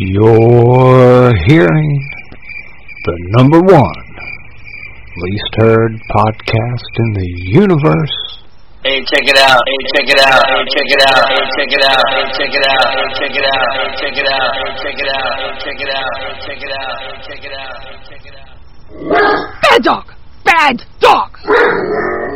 You're 0.00 1.34
hearing 1.48 2.08
the 3.04 3.14
number 3.36 3.58
one 3.58 4.04
least 5.18 5.50
heard 5.58 5.90
podcast 6.14 6.92
in 7.02 7.12
the 7.14 7.28
universe. 7.50 8.14
Hey, 8.84 9.02
check 9.02 9.26
it 9.26 9.36
out. 9.36 9.58
Hey, 9.66 9.80
check 9.90 10.06
it 10.06 10.20
out. 10.22 10.46
Hey, 10.46 10.62
check 10.70 10.86
it 10.86 11.02
out. 11.02 11.26
Hey, 11.26 11.42
check 11.50 11.72
it 11.74 11.82
out. 11.82 12.04
Hey, 12.14 12.30
check 12.30 12.54
it 12.54 12.62
out. 12.62 12.94
Hey, 12.94 13.10
check 13.18 13.34
it 13.34 13.46
out. 13.50 13.74
Hey, 13.74 13.90
check 13.98 14.14
it 14.14 14.28
out. 14.30 14.54
Hey, 14.54 14.70
check 14.78 14.98
it 15.02 15.10
out. 15.10 15.34
Hey, 15.34 15.58
check 15.66 15.80
it 15.82 15.90
out. 15.90 16.14
Hey, 16.14 16.38
check 16.46 16.62
it 16.62 16.70
out. 16.70 16.94
Hey, 17.02 17.18
check 17.26 17.42
it 17.42 17.52
out. 17.58 17.74
Hey, 17.82 17.98
check 18.06 18.22
it 18.22 18.36
out. 18.38 18.54
Bad 19.62 19.82
dog! 19.82 20.14
Bad 20.44 20.86
dog! 21.00 22.27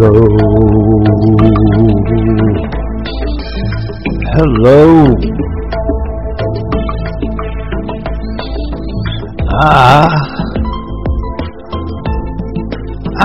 Hello. 0.00 0.26
Hello. 4.34 5.14
Ah. 9.60 10.06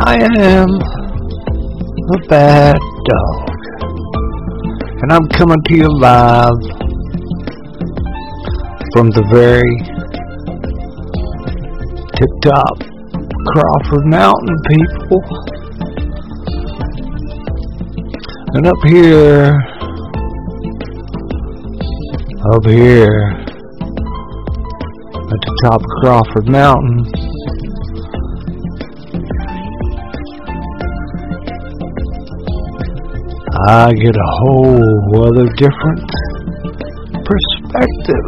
I 0.02 0.18
am 0.40 0.70
a 2.10 2.18
bad 2.28 2.80
dog. 3.06 3.50
And 5.04 5.12
I'm 5.12 5.28
coming 5.28 5.62
to 5.66 5.76
you 5.76 5.90
live 6.00 6.58
from 8.94 9.12
the 9.12 9.22
very 9.30 9.78
tip 12.18 12.30
top 12.42 12.82
Crawford 13.46 14.06
Mountain 14.08 14.58
people. 14.68 15.63
And 18.56 18.68
up 18.68 18.78
here, 18.86 19.50
up 22.54 22.66
here, 22.68 23.34
at 25.34 25.40
the 25.42 25.54
top 25.64 25.82
of 25.82 25.90
Crawford 26.02 26.48
Mountain, 26.50 27.00
I 33.70 33.92
get 33.94 34.16
a 34.16 34.30
whole 34.44 35.26
other 35.26 35.50
different 35.58 36.06
perspective. 37.26 38.28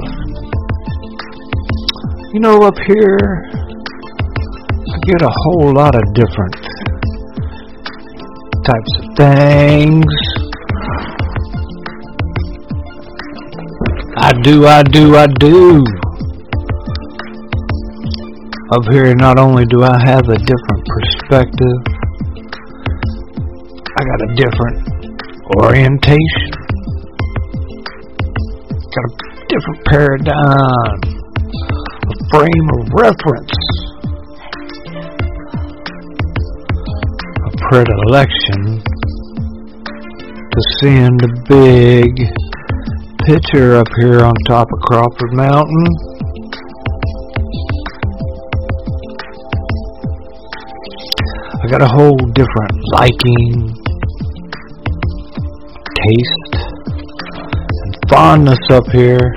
You 2.33 2.39
know, 2.39 2.63
up 2.63 2.79
here, 2.87 3.45
I 4.89 4.97
get 5.05 5.21
a 5.21 5.29
whole 5.29 5.71
lot 5.71 5.93
of 5.93 6.01
different 6.15 6.55
types 8.65 8.97
of 8.97 9.04
things. 9.17 10.05
I 14.17 14.33
do, 14.41 14.65
I 14.67 14.83
do, 14.83 15.15
I 15.15 15.27
do. 15.39 15.83
Up 18.71 18.83
here, 18.91 19.13
not 19.15 19.39
only 19.39 19.65
do 19.65 19.83
I 19.83 19.97
have 20.05 20.27
a 20.27 20.37
different 20.37 20.85
perspective, 20.87 21.77
I 23.97 24.03
got 24.03 24.21
a 24.21 24.35
different 24.35 24.77
orientation, 25.63 26.51
got 28.91 29.05
a 29.05 29.45
different 29.47 29.85
paradigm, 29.85 30.99
a 32.03 32.15
frame 32.31 32.67
of 32.79 32.89
reference. 32.99 33.55
A 37.45 37.51
predilection 37.69 38.84
to 40.55 40.61
seeing 40.79 41.17
the 41.17 41.27
big 41.51 42.15
picture 43.27 43.75
up 43.75 43.87
here 43.99 44.23
on 44.23 44.33
top 44.47 44.71
of 44.71 44.79
Crawford 44.87 45.33
Mountain. 45.33 45.85
I 51.61 51.67
got 51.67 51.81
a 51.81 51.87
whole 51.87 52.15
different 52.31 52.71
liking, 52.93 53.75
taste, 56.07 56.55
and 57.83 57.97
fondness 58.07 58.63
up 58.69 58.87
here. 58.93 59.35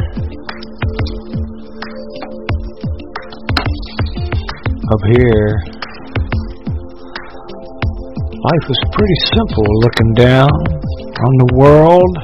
Up 4.92 5.00
here 5.18 5.58
life 8.38 8.70
is 8.70 8.78
pretty 8.92 9.18
simple 9.34 9.66
looking 9.82 10.14
down 10.14 10.87
on 11.18 11.34
the 11.38 11.50
world. 11.54 12.14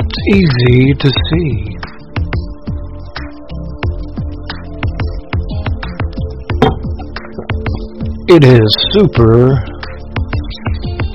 It's 0.00 0.20
easy 0.36 0.92
to 1.00 1.08
see. 1.28 1.72
It 8.28 8.44
is 8.44 8.68
super 8.92 9.54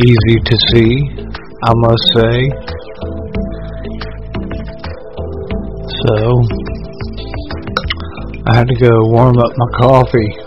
easy 0.02 0.38
to 0.46 0.56
see, 0.72 0.92
I 1.64 1.74
must 1.76 2.04
say. 2.16 2.50
So, 6.06 6.42
I 8.48 8.56
had 8.58 8.68
to 8.68 8.76
go 8.76 8.90
warm 9.06 9.38
up 9.38 9.52
my 9.58 9.68
coffee. 9.78 10.47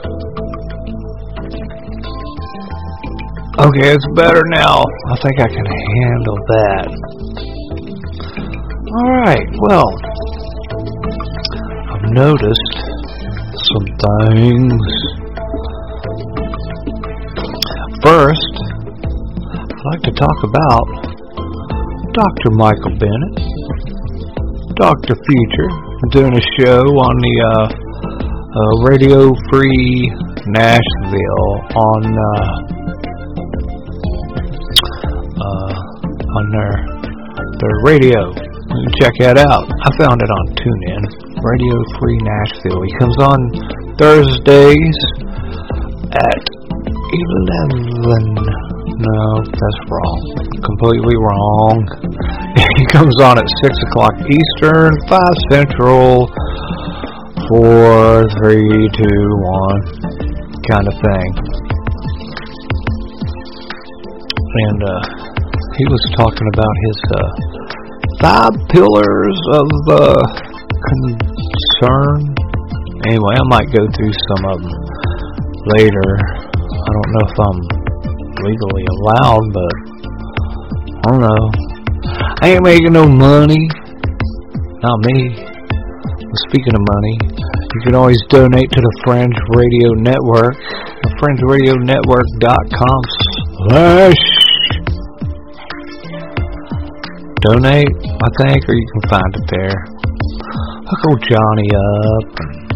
Okay, 3.61 3.93
it's 3.93 4.07
better 4.17 4.41
now. 4.57 4.81
I 4.81 5.17
think 5.21 5.37
I 5.37 5.49
can 5.53 5.67
handle 5.69 6.39
that. 6.49 6.89
Alright, 8.89 9.49
well, 9.61 9.85
I've 11.93 12.09
noticed 12.09 12.73
some 13.69 13.85
things. 14.01 14.81
First, 18.01 18.55
I'd 19.53 19.85
like 19.93 20.03
to 20.09 20.13
talk 20.17 20.39
about 20.41 20.87
Dr. 22.17 22.57
Michael 22.57 22.97
Bennett, 22.97 23.37
Dr. 24.81 25.21
Future, 25.21 25.71
doing 26.17 26.33
a 26.33 26.45
show 26.57 26.81
on 26.81 27.15
the 27.21 27.35
uh, 27.45 27.69
uh, 28.57 28.89
Radio 28.89 29.37
Free 29.53 30.09
Nashville 30.49 31.61
on 31.77 32.09
uh, 32.09 32.71
on 36.37 36.47
their 36.55 36.75
their 37.61 37.77
radio. 37.83 38.21
Check 39.03 39.15
that 39.19 39.37
out. 39.39 39.67
I 39.67 39.91
found 39.99 40.23
it 40.23 40.31
on 40.31 40.45
TuneIn. 40.55 41.03
Radio 41.43 41.77
Free 41.99 42.19
Nashville. 42.23 42.83
He 42.87 42.93
comes 43.03 43.17
on 43.19 43.39
Thursdays 43.99 44.99
at 46.15 46.43
eleven. 47.11 48.25
No, 49.01 49.23
that's 49.43 49.81
wrong. 49.91 50.21
Completely 50.63 51.17
wrong. 51.19 51.77
He 52.77 52.87
comes 52.87 53.15
on 53.23 53.39
at 53.39 53.49
six 53.63 53.77
o'clock 53.89 54.13
Eastern, 54.27 54.91
five 55.09 55.37
Central, 55.51 56.27
four, 57.49 58.27
three, 58.41 58.89
two, 58.97 59.23
one, 59.39 59.81
kind 60.69 60.87
of 60.89 60.95
thing. 60.95 61.31
And 64.51 64.83
uh 64.83 65.20
he 65.77 65.85
was 65.87 66.03
talking 66.17 66.49
about 66.55 66.75
his 66.87 66.99
uh, 67.15 67.29
five 68.21 68.55
pillars 68.69 69.39
of 69.55 69.69
uh, 69.91 70.23
concern. 70.91 72.35
Anyway, 73.07 73.35
I 73.39 73.45
might 73.49 73.69
go 73.73 73.83
through 73.97 74.15
some 74.29 74.43
of 74.51 74.59
them 74.61 74.77
later. 75.79 76.09
I 76.69 76.91
don't 76.91 77.11
know 77.15 77.25
if 77.29 77.37
I'm 77.39 77.61
legally 78.45 78.85
allowed, 78.99 79.47
but 79.53 79.75
I 80.91 81.07
don't 81.11 81.23
know. 81.25 81.45
I 82.43 82.57
ain't 82.57 82.65
making 82.65 82.93
no 82.93 83.07
money. 83.09 83.69
Not 84.83 84.99
me. 85.07 85.37
Speaking 86.49 86.75
of 86.75 86.81
money, 86.81 87.17
you 87.75 87.81
can 87.85 87.95
always 87.95 88.21
donate 88.29 88.71
to 88.71 88.81
the 88.81 88.93
Fringe 89.05 89.37
Radio 89.55 89.93
Network. 89.99 90.57
FringeRadioNetwork.com 91.21 93.01
slash 93.69 94.40
donate, 97.43 97.97
I 98.05 98.29
think, 98.45 98.61
or 98.69 98.75
you 98.75 98.87
can 98.93 99.03
find 99.11 99.31
it 99.35 99.47
there. 99.51 99.79
Hook 100.89 101.03
old 101.09 101.23
Johnny 101.23 101.69
up 101.73 102.71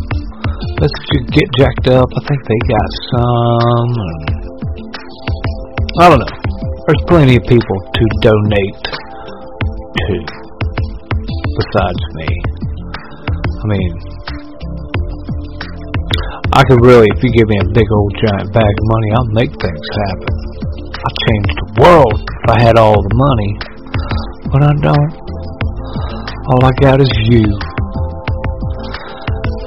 let's 0.81 1.01
get 1.33 1.49
jacked 1.59 1.89
up. 1.89 2.09
I 2.13 2.21
think 2.27 2.41
they 2.45 2.61
got 2.69 2.89
some. 3.15 3.91
I 6.01 6.09
don't 6.11 6.21
know. 6.21 6.35
There's 6.85 7.05
plenty 7.09 7.37
of 7.37 7.45
people 7.49 7.79
to 7.95 8.05
donate 8.21 8.85
to 9.97 10.15
besides 11.57 12.03
me. 12.21 12.29
I 13.49 13.65
mean, 13.65 13.91
I 16.53 16.63
could 16.69 16.85
really, 16.85 17.09
if 17.17 17.23
you 17.23 17.33
give 17.33 17.49
me 17.49 17.57
a 17.63 17.69
big 17.73 17.89
old 17.91 18.13
giant 18.27 18.53
bag 18.53 18.73
of 18.77 18.87
money, 18.93 19.09
I'll 19.17 19.33
make 19.33 19.53
things 19.57 19.87
happen. 20.09 20.35
I'll 20.93 21.19
change 21.29 21.51
the 21.55 21.69
world 21.81 22.21
if 22.21 22.51
I 22.51 22.63
had 22.63 22.79
all 22.79 23.01
the 23.01 23.15
money. 23.15 23.74
But 24.55 24.63
I 24.63 24.73
don't. 24.87 25.13
All 26.47 26.65
I 26.65 26.71
got 26.81 27.01
is 27.01 27.11
you. 27.27 27.43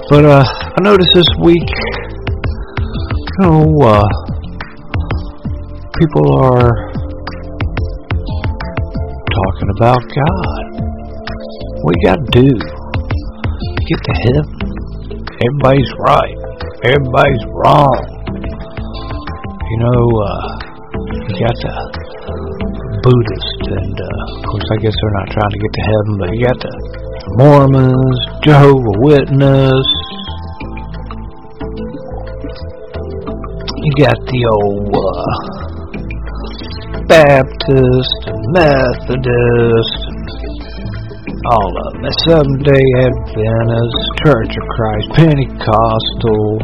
But 0.09 0.23
uh, 0.23 0.45
I 0.47 0.81
noticed 0.81 1.11
this 1.13 1.27
week, 1.43 1.67
you 3.19 3.41
know, 3.41 3.67
uh, 3.83 4.07
people 5.99 6.39
are 6.39 6.71
talking 9.35 9.69
about 9.75 9.99
God. 10.07 10.63
What 11.83 11.95
you 11.99 12.15
do 12.31 12.47
to 12.47 13.81
get 13.89 13.99
to 14.07 14.13
heaven? 14.23 14.47
Everybody's 15.43 15.91
right. 15.99 16.37
Everybody's 16.85 17.43
wrong. 17.51 17.99
You 19.69 19.77
know, 19.83 20.03
uh, 20.23 20.47
you 21.27 21.43
got 21.43 21.57
the 21.59 21.75
Buddhist, 23.03 23.46
and 23.67 23.99
uh, 23.99 24.07
of 24.37 24.43
course, 24.47 24.67
I 24.71 24.77
guess 24.79 24.95
they're 24.95 25.17
not 25.19 25.29
trying 25.35 25.51
to 25.51 25.59
get 25.59 25.71
to 25.73 25.83
heaven, 25.83 26.13
but 26.19 26.29
you 26.31 26.39
got 26.47 26.59
the 26.63 26.71
Mormons, 27.35 28.19
Jehovah 28.43 28.95
Witness. 29.03 29.87
You 33.83 33.91
got 33.99 34.15
the 34.15 34.41
old 34.47 34.95
uh, 34.95 35.57
Baptist, 37.07 38.19
and 38.27 38.43
Methodist, 38.55 39.99
all 41.51 41.71
of 41.71 41.93
them. 41.93 42.03
The 42.03 42.13
Seventh 42.27 42.63
Day 42.63 42.87
Adventist, 43.03 43.99
Church 44.23 44.53
of 44.55 44.65
Christ, 44.75 45.07
Pentecostal, 45.15 46.59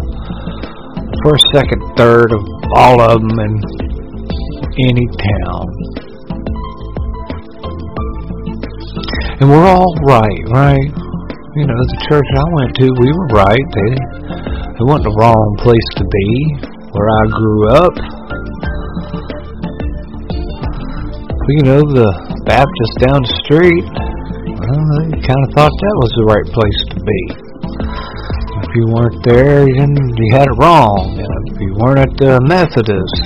first, 1.23 1.45
second, 1.53 1.81
third 1.95 2.31
of 2.31 2.43
all 2.75 2.99
of 3.01 3.21
them 3.21 3.39
in 3.39 3.53
any 4.87 5.07
town. 5.07 6.12
And 9.43 9.51
we're 9.51 9.67
all 9.67 9.91
right, 10.07 10.43
right? 10.55 10.87
You 10.87 11.67
know, 11.67 11.75
the 11.75 11.99
church 12.07 12.23
I 12.31 12.47
went 12.47 12.71
to, 12.79 12.87
we 12.95 13.11
were 13.11 13.27
right. 13.35 13.67
They, 13.75 13.91
it 13.91 14.85
wasn't 14.87 15.11
the 15.11 15.15
wrong 15.19 15.49
place 15.59 15.83
to 15.99 16.07
be 16.07 16.29
where 16.95 17.11
I 17.11 17.23
grew 17.27 17.61
up. 17.75 17.91
You 21.43 21.59
know, 21.59 21.83
the 21.83 22.07
Baptist 22.47 22.93
down 23.03 23.19
the 23.19 23.35
street, 23.43 23.83
well, 24.63 25.11
they 25.11 25.19
kind 25.27 25.43
of 25.43 25.51
thought 25.51 25.75
that 25.75 25.95
was 25.99 26.11
the 26.15 26.23
right 26.23 26.47
place 26.47 26.79
to 26.95 26.97
be. 27.03 27.19
If 28.63 28.71
you 28.79 28.87
weren't 28.95 29.19
there, 29.27 29.67
then 29.67 29.91
you 29.91 30.27
had 30.39 30.47
it 30.47 30.55
wrong. 30.55 31.19
And 31.19 31.27
if 31.51 31.59
you 31.59 31.75
weren't 31.83 31.99
at 31.99 32.15
the 32.15 32.39
Methodist, 32.47 33.19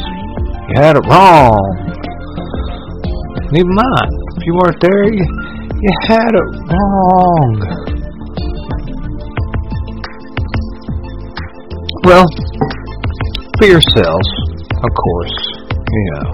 you 0.66 0.82
had 0.82 0.98
it 0.98 1.06
wrong. 1.06 1.62
Even 3.54 3.70
mind. 3.70 4.14
If 4.34 4.50
you 4.50 4.58
weren't 4.58 4.82
there, 4.82 5.14
you, 5.14 5.47
you 5.80 5.92
had 6.08 6.34
it 6.34 6.48
wrong. 6.72 7.52
Well, 12.04 12.26
for 13.60 13.68
yourselves, 13.68 14.30
of 14.72 14.92
course, 14.94 15.38
you 15.92 16.12
know. 16.14 16.28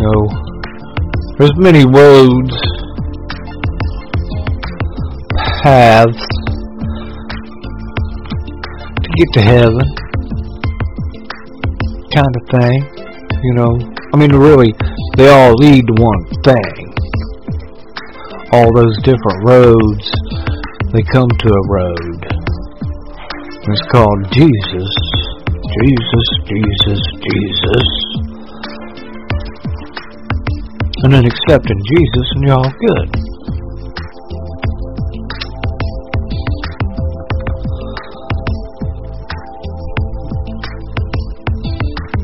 Know, 0.00 0.22
there's 1.38 1.56
many 1.56 1.84
roads, 1.84 2.56
paths 5.62 6.24
to 8.96 9.08
get 9.18 9.28
to 9.34 9.40
heaven, 9.42 9.86
kind 12.14 12.34
of 12.34 12.42
thing. 12.50 12.76
You 13.42 13.54
know, 13.54 13.99
I 14.12 14.16
mean, 14.16 14.32
really, 14.34 14.74
they 15.16 15.28
all 15.28 15.54
lead 15.54 15.86
to 15.86 15.94
one 16.02 16.24
thing. 16.42 16.94
All 18.52 18.68
those 18.74 18.96
different 19.04 19.44
roads, 19.44 20.10
they 20.92 21.02
come 21.12 21.30
to 21.30 21.48
a 21.48 21.68
road. 21.68 22.26
It's 23.62 23.82
called 23.92 24.26
Jesus. 24.32 24.90
Jesus, 25.70 26.26
Jesus, 26.48 27.00
Jesus. 27.22 27.88
And 31.04 31.12
then 31.14 31.24
accepting 31.24 31.80
Jesus, 31.86 32.26
and 32.34 32.44
you're 32.44 32.58
all 32.58 32.72
good. 32.80 33.08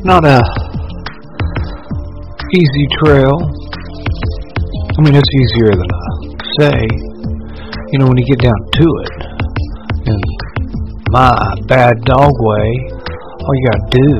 Not 0.04 0.24
a 0.24 0.65
easy 2.54 2.86
trail. 3.02 3.34
I 4.94 5.02
mean, 5.02 5.14
it's 5.14 5.32
easier 5.34 5.72
than 5.74 5.90
I 5.90 6.06
say. 6.60 6.78
You 7.92 7.98
know, 7.98 8.06
when 8.06 8.16
you 8.16 8.26
get 8.26 8.40
down 8.42 8.60
to 8.60 8.86
it, 9.02 9.12
in 10.06 10.18
my 11.10 11.34
bad 11.66 11.96
dog 12.04 12.32
way, 12.32 12.68
all 13.42 13.54
you 13.54 13.64
gotta 13.70 13.88
do, 13.90 14.10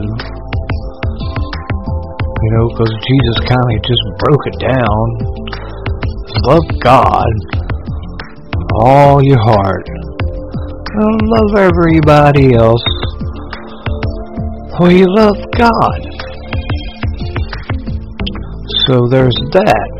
you 2.42 2.50
know, 2.56 2.68
because 2.70 2.92
Jesus 3.06 3.36
kind 3.46 3.66
of 3.70 3.78
just 3.84 4.04
broke 4.24 4.44
it 4.46 4.58
down. 4.64 5.04
Love 6.46 6.66
God 6.82 7.32
all 8.74 9.22
your 9.22 9.38
heart. 9.38 9.88
Love 10.98 11.56
everybody 11.56 12.54
else. 12.54 12.84
Oh, 14.78 14.88
you 14.88 15.06
love 15.08 15.36
God. 15.56 16.05
So 18.86 19.08
there's 19.10 19.34
that. 19.50 19.90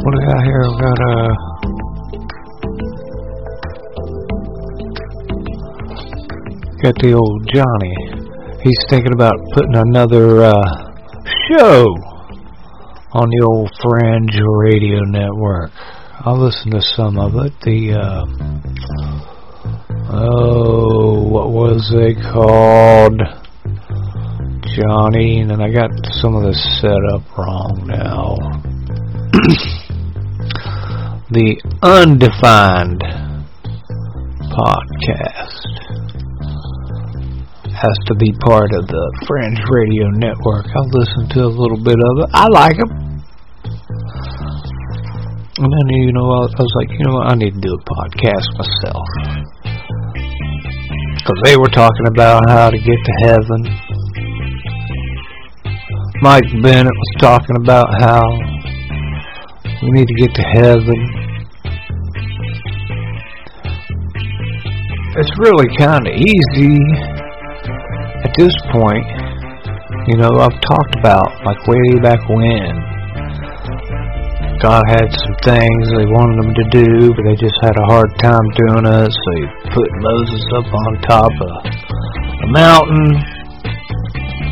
What 0.00 0.14
do 0.14 0.18
I 0.18 0.26
got 0.32 0.40
here? 0.48 0.64
I've 0.64 0.80
got 0.80 0.98
uh, 1.04 1.28
got 6.82 6.94
the 7.02 7.12
old 7.12 7.48
Johnny. 7.52 7.94
He's 8.62 8.80
thinking 8.88 9.12
about 9.12 9.34
putting 9.52 9.74
another 9.76 10.44
uh, 10.44 10.64
show 11.50 11.84
on 13.12 13.28
the 13.28 13.44
old 13.44 13.70
Fringe 13.82 14.40
Radio 14.56 15.00
Network. 15.04 15.72
I'll 16.24 16.42
listen 16.42 16.70
to 16.70 16.80
some 16.80 17.18
of 17.18 17.34
it. 17.36 17.52
The 17.60 17.92
uh, 17.92 18.24
oh, 20.16 21.28
what 21.28 21.50
was 21.50 21.92
it 21.92 22.22
called? 22.32 23.45
Johnny, 24.76 25.40
and 25.40 25.56
I 25.56 25.72
got 25.72 25.88
some 26.20 26.36
of 26.36 26.44
this 26.44 26.60
set 26.84 27.00
up 27.16 27.24
wrong 27.32 27.88
now. 27.88 28.36
the 31.32 31.56
Undefined 31.80 33.00
podcast 34.52 35.72
has 37.72 37.96
to 38.04 38.12
be 38.20 38.36
part 38.44 38.68
of 38.76 38.84
the 38.84 39.04
Fringe 39.24 39.64
Radio 39.72 40.12
Network. 40.12 40.68
I'll 40.68 40.92
listen 40.92 41.24
to 41.40 41.48
a 41.48 41.52
little 41.56 41.80
bit 41.80 41.96
of 41.96 42.12
it. 42.20 42.28
I 42.36 42.44
like 42.52 42.76
them. 42.76 42.92
And 45.56 45.72
then, 45.72 45.86
you 46.04 46.12
know, 46.12 46.36
I 46.36 46.52
was 46.52 46.76
like, 46.84 46.92
you 46.92 47.00
know 47.00 47.16
what, 47.16 47.32
I 47.32 47.34
need 47.34 47.56
to 47.56 47.64
do 47.64 47.72
a 47.72 47.80
podcast 47.80 48.44
myself. 48.60 49.08
Because 51.16 51.40
they 51.44 51.56
were 51.56 51.72
talking 51.72 52.08
about 52.12 52.44
how 52.50 52.68
to 52.68 52.76
get 52.76 52.98
to 53.00 53.12
heaven. 53.24 53.85
Mike 56.22 56.48
Bennett 56.62 56.86
was 56.86 57.12
talking 57.20 57.56
about 57.60 57.86
how 58.00 58.22
we 59.82 59.90
need 59.92 60.08
to 60.08 60.14
get 60.14 60.34
to 60.34 60.42
heaven. 60.42 61.00
It's 65.18 65.30
really 65.38 65.68
kind 65.76 66.06
of 66.08 66.14
easy 66.16 66.80
at 68.24 68.32
this 68.38 68.56
point. 68.72 69.04
You 70.08 70.16
know, 70.16 70.30
I've 70.40 70.56
talked 70.64 70.96
about, 70.98 71.28
like, 71.44 71.66
way 71.66 72.00
back 72.00 72.20
when. 72.28 72.72
God 74.60 74.82
had 74.88 75.12
some 75.12 75.36
things 75.44 75.84
they 76.00 76.08
wanted 76.08 76.42
them 76.42 76.54
to 76.54 76.64
do, 76.72 77.12
but 77.12 77.24
they 77.28 77.36
just 77.36 77.60
had 77.60 77.76
a 77.76 77.84
hard 77.92 78.08
time 78.24 78.46
doing 78.56 78.86
it, 78.88 79.12
so 79.12 79.30
he 79.36 79.44
put 79.68 79.88
Moses 80.00 80.44
up 80.56 80.64
on 80.64 81.00
top 81.04 81.32
of 81.44 81.50
a 82.40 82.48
mountain, 82.56 83.35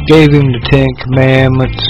gave 0.06 0.32
him 0.32 0.52
the 0.52 0.60
Ten 0.70 0.86
Commandments. 1.00 1.82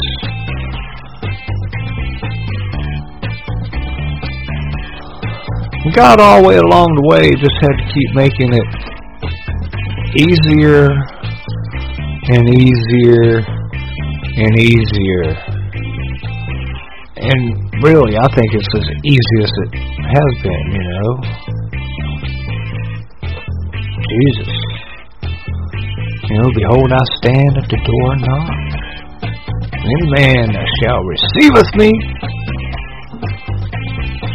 God 5.94 6.20
all 6.20 6.42
the 6.42 6.48
way 6.48 6.56
along 6.56 6.94
the 6.94 7.06
way 7.06 7.30
just 7.34 7.56
had 7.60 7.76
to 7.76 7.86
keep 7.92 8.14
making 8.14 8.52
it 8.54 8.66
easier 10.16 10.90
and 12.30 12.48
easier 12.58 13.44
and 14.36 14.58
easier. 14.58 15.36
And 17.16 17.82
really, 17.82 18.16
I 18.16 18.28
think 18.34 18.54
it's 18.54 18.74
as 18.74 18.88
easy 19.04 19.36
as 19.42 19.52
it 19.62 19.74
has 20.08 20.42
been, 20.42 20.66
you 20.72 20.82
know. 20.88 21.10
Jesus. 24.08 24.63
You 26.26 26.36
know, 26.40 26.50
behold, 26.54 26.90
I 26.90 27.04
stand 27.20 27.52
at 27.58 27.68
the 27.68 27.76
door 27.76 28.12
and 28.12 28.22
knock. 28.24 28.48
Any 29.76 30.06
man 30.16 30.52
that 30.56 30.68
shall 30.80 31.04
receiveth 31.04 31.70
me 31.76 31.92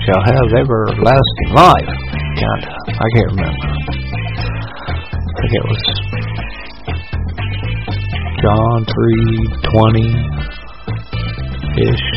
shall 0.05 0.21
have 0.23 0.53
everlasting 0.53 1.49
life. 1.51 1.89
Kinda. 2.37 2.69
I 2.93 3.07
can't 3.15 3.31
remember. 3.33 3.67
I 5.09 5.41
think 5.41 5.53
it 5.57 5.65
was 5.65 5.83
John 8.43 8.85
three 8.85 9.49
twenty 9.73 10.09
ish. 11.89 12.07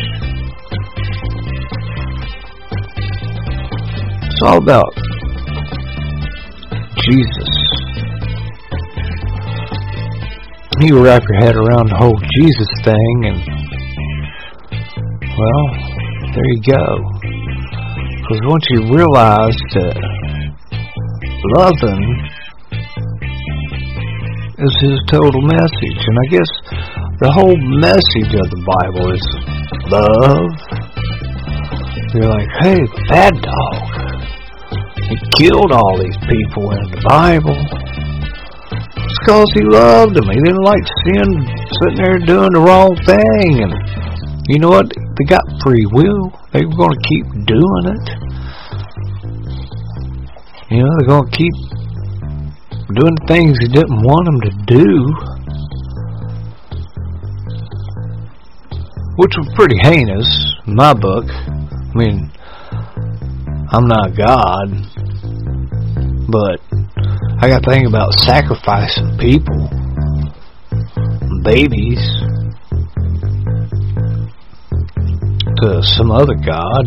It's 4.21 4.41
all 4.45 4.57
about 4.57 4.93
Jesus. 7.01 7.52
You 10.83 10.99
wrap 11.01 11.23
your 11.23 11.39
head 11.39 11.55
around 11.55 11.87
the 11.87 11.95
whole 11.95 12.19
Jesus 12.35 12.67
thing 12.83 13.15
and 13.23 13.39
well, 15.31 15.67
there 16.35 16.43
you 16.43 16.61
go. 16.67 16.83
Because 18.19 18.43
once 18.51 18.67
you 18.67 18.91
realize 18.91 19.55
that 19.79 19.95
loving 21.55 22.03
is 24.59 24.75
his 24.83 24.99
total 25.07 25.39
message, 25.47 26.03
and 26.03 26.17
I 26.19 26.27
guess 26.27 26.51
the 27.23 27.31
whole 27.31 27.55
message 27.79 28.35
of 28.35 28.51
the 28.51 28.59
Bible 28.67 29.07
is 29.15 29.23
love. 29.87 30.51
You're 32.11 32.27
like, 32.27 32.51
hey, 32.59 32.83
bad 33.07 33.31
dog. 33.39 33.87
He 35.07 35.15
killed 35.39 35.71
all 35.71 35.97
these 35.97 36.19
people 36.27 36.75
in 36.75 36.91
the 36.91 37.01
Bible. 37.07 37.82
Because 39.23 39.47
he 39.55 39.63
loved 39.63 40.15
them. 40.15 40.27
He 40.27 40.35
didn't 40.35 40.67
like 40.67 40.83
sin 41.07 41.47
sitting 41.79 41.95
there 41.95 42.19
doing 42.27 42.51
the 42.51 42.59
wrong 42.59 42.91
thing. 43.07 43.63
And 43.63 43.71
you 44.51 44.59
know 44.59 44.67
what? 44.67 44.91
They 44.91 45.23
got 45.23 45.47
free 45.63 45.87
will. 45.95 46.27
They 46.51 46.65
were 46.67 46.75
going 46.75 46.91
to 46.91 47.03
keep 47.07 47.23
doing 47.47 47.85
it. 47.87 48.05
You 50.75 50.83
know, 50.83 50.91
they're 50.99 51.07
going 51.07 51.23
to 51.23 51.31
keep 51.31 51.55
doing 52.99 53.15
things 53.25 53.55
he 53.63 53.71
didn't 53.71 54.03
want 54.03 54.27
them 54.27 54.39
to 54.43 54.51
do. 54.67 54.91
Which 59.15 59.37
was 59.39 59.47
pretty 59.55 59.79
heinous 59.83 60.27
in 60.67 60.75
my 60.75 60.93
book. 60.93 61.31
I 61.31 61.95
mean, 61.95 62.29
I'm 63.71 63.87
not 63.87 64.17
God, 64.17 64.67
but 66.27 66.59
I 67.43 67.49
got 67.49 67.61
to 67.63 67.71
think 67.71 67.85
about 67.85 68.13
sacrificing 68.23 69.17
people, 69.19 69.67
babies, 71.43 71.99
to 75.59 75.83
some 75.83 76.09
other 76.09 76.39
God. 76.39 76.83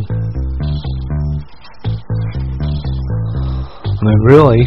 I 3.85 4.01
mean, 4.01 4.19
really, 4.25 4.65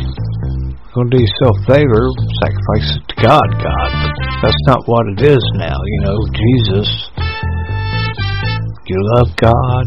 gonna 0.94 1.10
do 1.10 1.18
yourself 1.18 1.58
a 1.58 1.74
favor, 1.74 2.06
sacrifice 2.38 2.94
it 2.94 3.02
to 3.10 3.16
God, 3.26 3.50
God. 3.58 4.14
That's 4.44 4.64
not 4.68 4.86
what 4.86 5.08
it 5.18 5.22
is 5.26 5.42
now, 5.56 5.74
you 5.74 6.02
know, 6.06 6.18
Jesus. 6.38 7.10
You 8.86 8.98
love 9.16 9.36
God, 9.38 9.86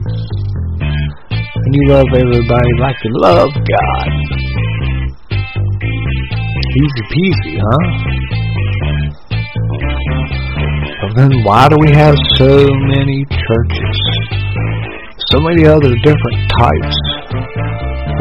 and 1.30 1.70
you 1.70 1.88
love 1.90 2.06
everybody 2.12 2.72
like 2.80 2.96
you 3.04 3.12
love 3.20 3.50
God. 3.54 4.51
Easy 6.72 7.02
peasy, 7.12 7.60
huh? 7.60 7.84
Well, 11.02 11.12
then 11.14 11.32
why 11.44 11.68
do 11.68 11.76
we 11.76 11.92
have 11.92 12.16
so 12.40 12.64
many 12.88 13.26
churches? 13.28 13.96
So 15.28 15.40
many 15.40 15.66
other 15.66 15.92
different 16.00 16.38
types 16.56 16.96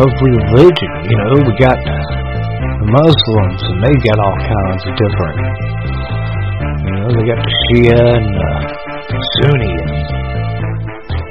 of 0.04 0.10
religion. 0.20 0.92
You 1.08 1.16
know, 1.16 1.48
we 1.48 1.56
got 1.64 1.80
the 1.80 2.88
Muslims, 2.92 3.62
and 3.72 3.80
they 3.88 3.96
got 4.04 4.20
all 4.20 4.38
kinds 4.44 4.84
of 4.84 4.94
different. 5.00 5.38
You 6.84 6.92
know, 6.92 7.08
they 7.08 7.24
got 7.32 7.40
the 7.40 7.54
Shia 7.72 8.04
and 8.20 8.36
Sunni 9.40 9.76
and 9.80 9.96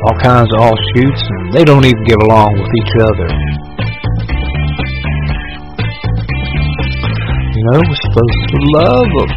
all 0.08 0.16
kinds 0.24 0.48
of 0.54 0.60
offshoots, 0.60 1.20
and 1.20 1.52
they 1.52 1.64
don't 1.64 1.84
even 1.84 2.02
get 2.04 2.16
along 2.22 2.56
with 2.56 2.72
each 2.80 2.94
other. 3.04 3.28
You 7.60 7.66
know, 7.72 7.82
we're 7.84 8.04
supposed 8.08 8.44
to 8.48 8.58
love 8.72 9.08
them. 9.20 9.30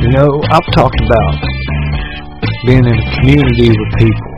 You 0.00 0.08
know, 0.16 0.30
I've 0.56 0.64
talked 0.72 0.96
about 0.96 1.36
being 2.64 2.80
in 2.80 2.96
a 2.96 3.16
community 3.20 3.68
with 3.68 3.92
people. 4.00 4.32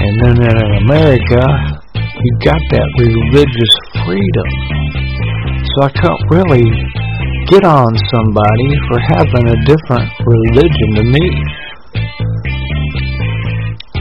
And 0.00 0.14
then 0.24 0.36
in 0.48 0.56
America, 0.80 1.44
you 1.92 2.30
got 2.40 2.56
that 2.72 2.88
religious 3.04 3.72
freedom. 4.00 4.48
So 5.60 5.84
I 5.84 5.90
can't 5.92 6.24
really 6.32 6.72
get 7.52 7.68
on 7.68 7.92
somebody 8.16 8.70
for 8.88 8.96
having 9.12 9.44
a 9.44 9.58
different 9.68 10.08
religion 10.24 10.88
than 10.96 11.12
me. 11.12 11.26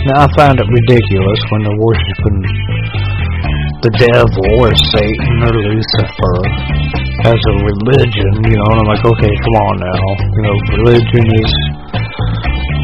Now 0.07 0.23
I 0.23 0.27
find 0.39 0.55
it 0.57 0.67
ridiculous 0.71 1.39
when 1.51 1.63
they're 1.67 1.83
worshiping 1.83 3.04
the 3.85 3.93
devil 4.01 4.49
or 4.65 4.73
Satan 4.97 5.45
or 5.45 5.53
Lucifer 5.53 6.37
as 7.21 7.37
a 7.37 7.55
religion, 7.69 8.33
you 8.49 8.57
know, 8.57 8.67
and 8.73 8.81
I'm 8.81 8.89
like, 8.89 9.05
okay, 9.05 9.29
come 9.29 9.55
on 9.61 9.75
now. 9.77 10.05
You 10.33 10.41
know, 10.41 10.55
religion 10.81 11.25
is 11.37 11.53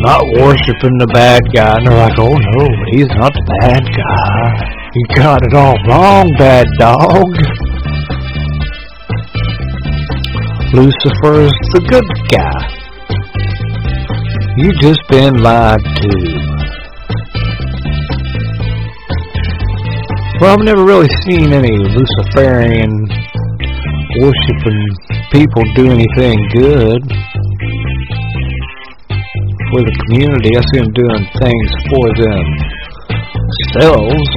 not 0.06 0.22
worshiping 0.38 1.02
the 1.02 1.10
bad 1.10 1.42
guy. 1.50 1.74
And 1.74 1.88
they're 1.88 2.06
like, 2.06 2.20
oh 2.22 2.38
no, 2.38 2.62
he's 2.94 3.10
not 3.18 3.34
the 3.34 3.46
bad 3.66 3.82
guy. 3.82 4.46
You 4.94 5.04
got 5.18 5.42
it 5.42 5.54
all 5.58 5.74
wrong, 5.90 6.30
bad 6.38 6.70
dog. 6.78 7.34
Lucifer's 10.78 11.56
the 11.74 11.82
good 11.90 12.10
guy. 12.30 12.62
You 14.58 14.70
just 14.78 15.02
been 15.10 15.42
lied 15.42 15.82
to. 15.82 16.51
Well, 20.42 20.58
I've 20.58 20.66
never 20.66 20.84
really 20.84 21.08
seen 21.30 21.54
any 21.54 21.70
Luciferian 21.70 23.06
worshiping 24.18 24.82
people 25.30 25.62
do 25.76 25.86
anything 25.86 26.34
good 26.50 27.04
for 29.70 29.86
the 29.86 29.94
community. 30.02 30.58
I 30.58 30.62
see 30.74 30.82
them 30.82 30.90
doing 30.98 31.30
things 31.38 31.70
for 31.94 32.10
themselves. 33.78 34.30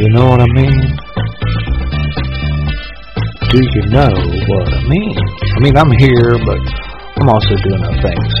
You 0.00 0.08
know 0.16 0.32
what 0.32 0.40
I 0.40 0.48
mean? 0.48 0.96
Do 3.44 3.60
you 3.60 3.84
know 3.92 4.08
what 4.08 4.72
I 4.72 4.88
mean? 4.88 5.20
I 5.52 5.60
mean, 5.60 5.76
I'm 5.76 5.92
here, 6.00 6.40
but 6.48 6.56
I'm 7.20 7.28
also 7.28 7.54
doing 7.60 7.84
other 7.84 8.00
things. 8.00 8.32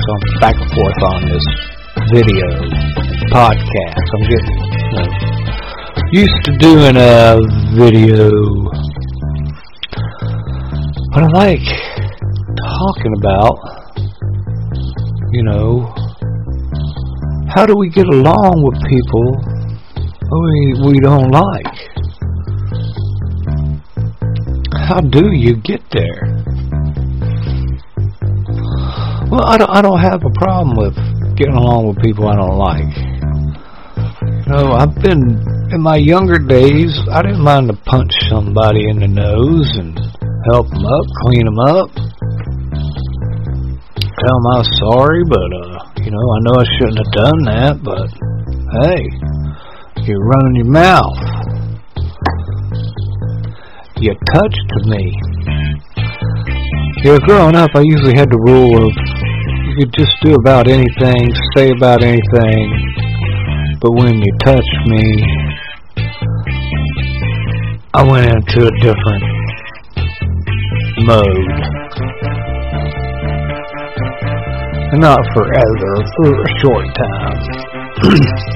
So 0.00 0.16
I'm 0.16 0.40
back 0.40 0.56
and 0.56 0.70
forth 0.72 1.02
on 1.12 1.28
this 1.28 1.44
video 2.10 2.97
podcast. 3.30 4.04
I'm 4.14 4.22
getting 4.28 4.58
used 6.12 6.44
to 6.44 6.56
doing 6.56 6.96
a 6.96 7.36
video. 7.76 8.30
But 11.12 11.24
I 11.24 11.28
like 11.34 11.66
talking 12.56 13.12
about, 13.18 13.58
you 15.32 15.42
know, 15.42 15.92
how 17.54 17.66
do 17.66 17.74
we 17.76 17.90
get 17.90 18.06
along 18.06 18.62
with 18.64 18.80
people 18.88 19.36
we, 20.30 20.74
we 20.86 21.00
don't 21.00 21.30
like? 21.30 21.66
How 24.88 25.00
do 25.00 25.32
you 25.34 25.56
get 25.56 25.82
there? 25.92 26.44
Well, 29.30 29.44
I 29.44 29.58
don't, 29.58 29.70
I 29.70 29.82
don't 29.82 30.00
have 30.00 30.24
a 30.24 30.30
problem 30.30 30.76
with 30.76 30.96
getting 31.36 31.54
along 31.54 31.88
with 31.88 32.02
people 32.02 32.26
I 32.26 32.36
don't 32.36 32.56
like. 32.56 33.17
You 34.48 34.54
know, 34.54 34.72
I've 34.72 34.94
been, 35.04 35.44
in 35.76 35.82
my 35.82 35.96
younger 35.96 36.38
days, 36.38 36.96
I 37.12 37.20
didn't 37.20 37.44
mind 37.44 37.68
to 37.68 37.76
punch 37.84 38.10
somebody 38.30 38.88
in 38.88 38.98
the 38.98 39.06
nose 39.06 39.68
and 39.76 39.92
help 40.48 40.72
them 40.72 40.86
up, 40.88 41.04
clean 41.20 41.44
them 41.44 41.60
up. 41.60 41.92
Tell 44.00 44.34
them 44.40 44.46
I 44.48 44.56
was 44.56 44.72
sorry, 44.80 45.20
but, 45.28 45.52
uh, 45.52 45.84
You 46.00 46.16
know, 46.16 46.24
I 46.32 46.38
know 46.48 46.56
I 46.56 46.64
shouldn't 46.80 46.96
have 46.96 47.12
done 47.12 47.40
that, 47.44 47.84
but 47.84 48.08
hey, 48.88 49.04
you're 50.08 50.24
running 50.24 50.56
your 50.64 50.72
mouth. 50.72 51.20
You 54.00 54.16
touched 54.32 54.72
me. 54.88 55.12
Yeah, 57.04 57.18
growing 57.28 57.54
up, 57.54 57.68
I 57.74 57.84
usually 57.84 58.16
had 58.16 58.32
the 58.32 58.40
rule 58.48 58.80
of 58.80 58.96
you 59.68 59.76
could 59.76 59.92
just 59.92 60.16
do 60.24 60.36
about 60.36 60.68
anything, 60.68 61.36
say 61.54 61.68
about 61.68 62.02
anything, 62.02 62.87
but 63.80 63.92
when 63.92 64.18
you 64.18 64.32
touched 64.44 64.86
me, 64.86 65.22
I 67.94 68.02
went 68.02 68.26
into 68.26 68.66
a 68.66 68.70
different 68.82 69.24
mode. 71.06 71.62
Not 74.98 75.20
forever, 75.32 75.92
for 76.16 76.42
a 76.42 76.48
short 76.58 76.86
time. 76.96 77.38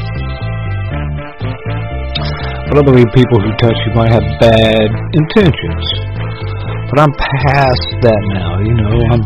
but 2.68 2.78
I 2.78 2.82
believe 2.82 3.06
people 3.14 3.38
who 3.38 3.52
touch 3.60 3.78
you 3.86 3.92
might 3.94 4.10
have 4.10 4.24
bad 4.40 4.88
intentions. 5.12 5.84
But 6.90 6.98
I'm 6.98 7.12
past 7.12 7.88
that 8.02 8.20
now, 8.34 8.58
you 8.58 8.74
know, 8.74 9.00
I'm 9.12 9.22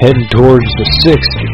heading 0.00 0.26
towards 0.30 0.64
the 0.64 0.86
60s. 1.04 1.51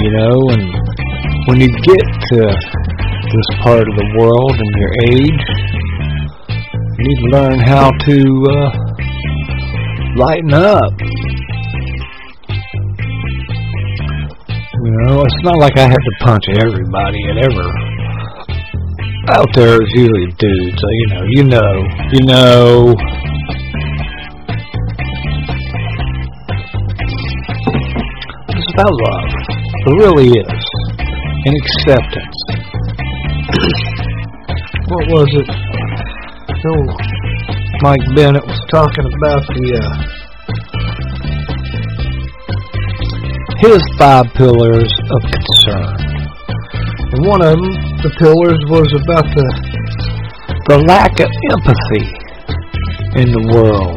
You 0.00 0.10
know, 0.16 0.36
and 0.56 0.64
when 1.46 1.60
you 1.60 1.68
get 1.68 2.06
to 2.32 2.40
this 2.40 3.48
part 3.62 3.84
of 3.84 3.94
the 3.94 4.08
world 4.16 4.56
and 4.56 4.72
your 4.80 4.92
age, 5.12 5.44
you 6.96 7.04
need 7.04 7.20
to 7.20 7.28
learn 7.36 7.58
how 7.60 7.90
to 7.90 8.16
uh, 8.48 8.70
lighten 10.16 10.54
up. 10.54 10.92
You 14.72 14.90
know, 15.04 15.20
it's 15.20 15.42
not 15.44 15.58
like 15.58 15.76
I 15.76 15.82
have 15.82 15.92
to 15.92 16.14
punch 16.20 16.44
everybody 16.48 17.20
and 17.28 17.38
ever. 17.44 17.68
Out 19.36 19.48
there 19.54 19.82
is 19.82 19.90
usually 19.94 20.32
dudes, 20.38 20.80
so 20.80 20.88
you 20.88 21.06
know, 21.08 21.22
you 21.28 21.44
know, 21.44 21.84
you 22.12 22.24
know. 22.24 22.94
It's 28.48 28.72
about 28.72 28.92
love. 28.92 29.59
It 29.82 29.94
really 29.96 30.28
is. 30.28 30.64
And 31.46 31.56
acceptance. 31.56 32.38
what 34.88 35.08
was 35.08 35.28
it? 35.40 35.48
Oh, 36.66 36.84
Mike 37.80 38.04
Bennett 38.14 38.44
was 38.44 38.60
talking 38.68 39.06
about 39.08 39.40
the 39.48 39.80
uh, 39.80 40.20
his 43.56 43.80
five 43.96 44.26
pillars 44.34 44.92
of 45.12 45.22
concern. 45.32 45.96
And 47.12 47.24
one 47.24 47.40
of 47.40 47.56
them, 47.56 47.72
the 48.04 48.12
pillars, 48.20 48.60
was 48.68 48.92
about 48.92 49.24
the 49.32 49.48
the 50.68 50.78
lack 50.86 51.18
of 51.20 51.30
empathy 51.56 52.04
in 53.16 53.32
the 53.32 53.44
world. 53.48 53.96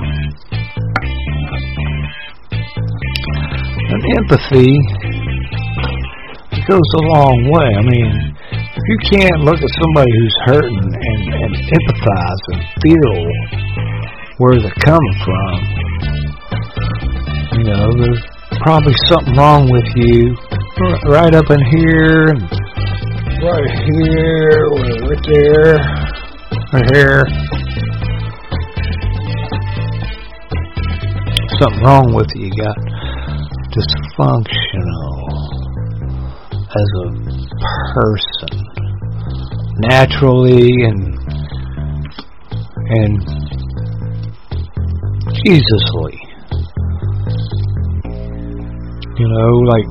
And 3.91 4.01
empathy 4.17 5.02
goes 6.67 6.89
a 6.95 7.03
long 7.11 7.37
way. 7.51 7.69
I 7.75 7.83
mean, 7.83 8.11
if 8.51 8.83
you 8.87 8.97
can't 9.11 9.43
look 9.43 9.59
at 9.59 9.71
somebody 9.83 10.11
who's 10.15 10.37
hurting 10.45 10.95
and, 10.95 11.21
and 11.43 11.51
empathize 11.59 12.43
and 12.55 12.61
feel 12.79 13.15
where 14.37 14.55
they're 14.59 14.81
coming 14.83 15.17
from, 15.27 15.55
you 17.59 17.63
know, 17.67 17.91
there's 17.99 18.23
probably 18.61 18.95
something 19.11 19.35
wrong 19.35 19.67
with 19.69 19.87
you 19.95 20.35
right 21.11 21.35
up 21.35 21.49
in 21.51 21.59
here 21.67 22.31
and 22.31 22.41
right 23.43 23.71
here, 23.83 24.71
right 25.03 25.23
there, 25.27 25.77
right 26.71 26.87
here. 26.95 27.27
Something 31.59 31.83
wrong 31.83 32.13
with 32.13 32.31
you. 32.35 32.47
You 32.47 32.55
got 32.55 32.77
dysfunctional 33.75 35.22
as 36.75 36.89
a 36.97 37.09
person, 37.93 38.53
naturally 39.85 40.73
and 40.89 41.13
and 42.89 43.21
Jesusly. 45.45 46.17
You 49.19 49.27
know, 49.29 49.51
like 49.69 49.87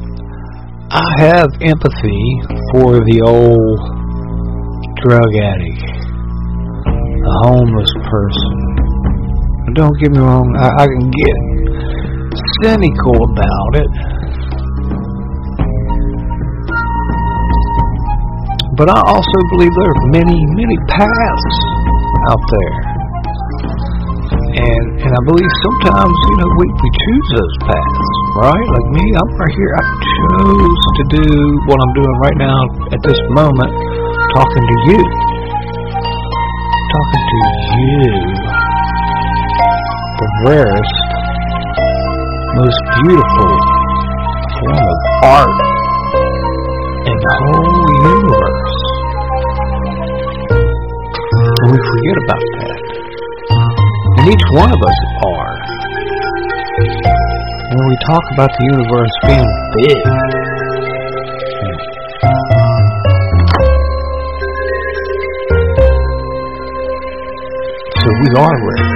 I 0.90 1.07
have 1.18 1.51
empathy 1.62 2.23
for 2.73 2.99
the 2.99 3.23
old 3.25 3.79
drug 5.03 5.31
addict, 5.38 5.87
the 7.23 7.35
homeless 7.47 7.92
person. 8.11 8.55
Don't 9.75 9.97
get 10.03 10.11
me 10.11 10.18
wrong, 10.18 10.51
I, 10.59 10.68
I 10.83 10.87
can 10.87 11.11
get 11.11 11.37
cynical 12.62 13.16
about 13.31 13.73
it. 13.79 13.90
But 18.83 18.90
I 18.90 18.99
also 18.99 19.38
believe 19.55 19.71
there 19.79 19.95
are 19.95 20.03
many, 20.11 20.35
many 20.59 20.77
paths 20.90 21.57
out 22.35 22.42
there. 22.51 22.75
And 24.59 24.87
and 25.07 25.12
I 25.14 25.23
believe 25.23 25.53
sometimes, 25.62 26.11
you 26.11 26.37
know, 26.42 26.51
we, 26.59 26.66
we 26.66 26.90
choose 26.90 27.27
those 27.31 27.55
paths, 27.62 28.11
right? 28.42 28.59
Like 28.59 28.88
me, 28.90 29.07
I'm 29.07 29.31
right 29.38 29.55
here. 29.55 29.73
I 29.79 29.85
chose 29.87 30.83
to 30.99 31.05
do 31.14 31.27
what 31.71 31.79
I'm 31.79 31.95
doing 31.95 32.16
right 32.27 32.38
now 32.42 32.61
at 32.90 33.01
this 33.07 33.21
moment, 33.31 33.71
talking 34.35 34.66
to 34.66 34.77
you. 34.90 35.01
Talking 36.90 37.23
to 37.31 37.38
you. 37.87 38.11
The 40.18 40.29
rarest, 40.51 41.07
most 42.59 42.81
beautiful 42.99 43.53
form 44.59 44.83
of 44.90 44.99
art 45.23 45.83
in 47.07 47.18
the 47.18 47.33
whole 47.47 47.87
universe. 48.11 48.41
Forget 52.03 52.19
about 52.27 52.45
that. 52.59 52.79
And 54.19 54.27
each 54.35 54.47
one 54.51 54.71
of 54.75 54.81
us 54.83 54.99
are. 55.23 55.55
And 56.83 57.79
when 57.79 57.87
we 57.88 57.97
talk 58.07 58.25
about 58.35 58.51
the 58.51 58.65
universe 58.75 59.15
being 59.27 59.51
big, 59.79 60.03
so 67.95 68.07
we 68.19 68.29
are 68.35 68.57
rare. 68.67 68.91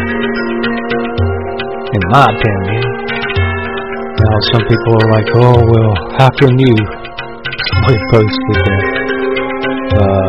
In 1.86 2.02
my 2.10 2.26
opinion. 2.26 2.82
Now 4.16 4.36
some 4.50 4.64
people 4.66 4.92
are 4.98 5.10
like, 5.14 5.28
oh 5.36 5.58
well, 5.62 5.94
how 6.18 6.30
can 6.40 6.58
you? 6.58 6.74
Somebody 7.70 7.98
posted 8.10 8.58
that. 8.66 8.84
Uh, 9.94 10.25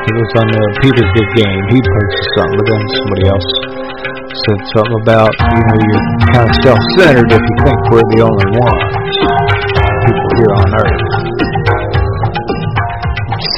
it 0.00 0.14
was 0.16 0.32
on 0.40 0.46
the 0.48 0.62
Peter's 0.80 1.10
Good 1.12 1.30
Game. 1.36 1.60
He 1.68 1.78
posted 1.80 2.28
something, 2.40 2.56
but 2.56 2.66
then 2.72 2.82
somebody 2.96 3.24
else 3.28 3.48
said 4.30 4.60
something 4.72 4.96
about, 5.04 5.28
you 5.28 5.60
know, 5.60 5.76
you're 5.76 6.04
kind 6.32 6.46
of 6.48 6.54
self-centered 6.64 7.28
if 7.28 7.42
you 7.42 7.56
think 7.60 7.78
we're 7.92 8.08
the 8.16 8.20
only 8.24 8.48
ones, 8.56 8.92
people 10.08 10.30
here 10.40 10.52
on 10.56 10.68
Earth. 10.72 11.00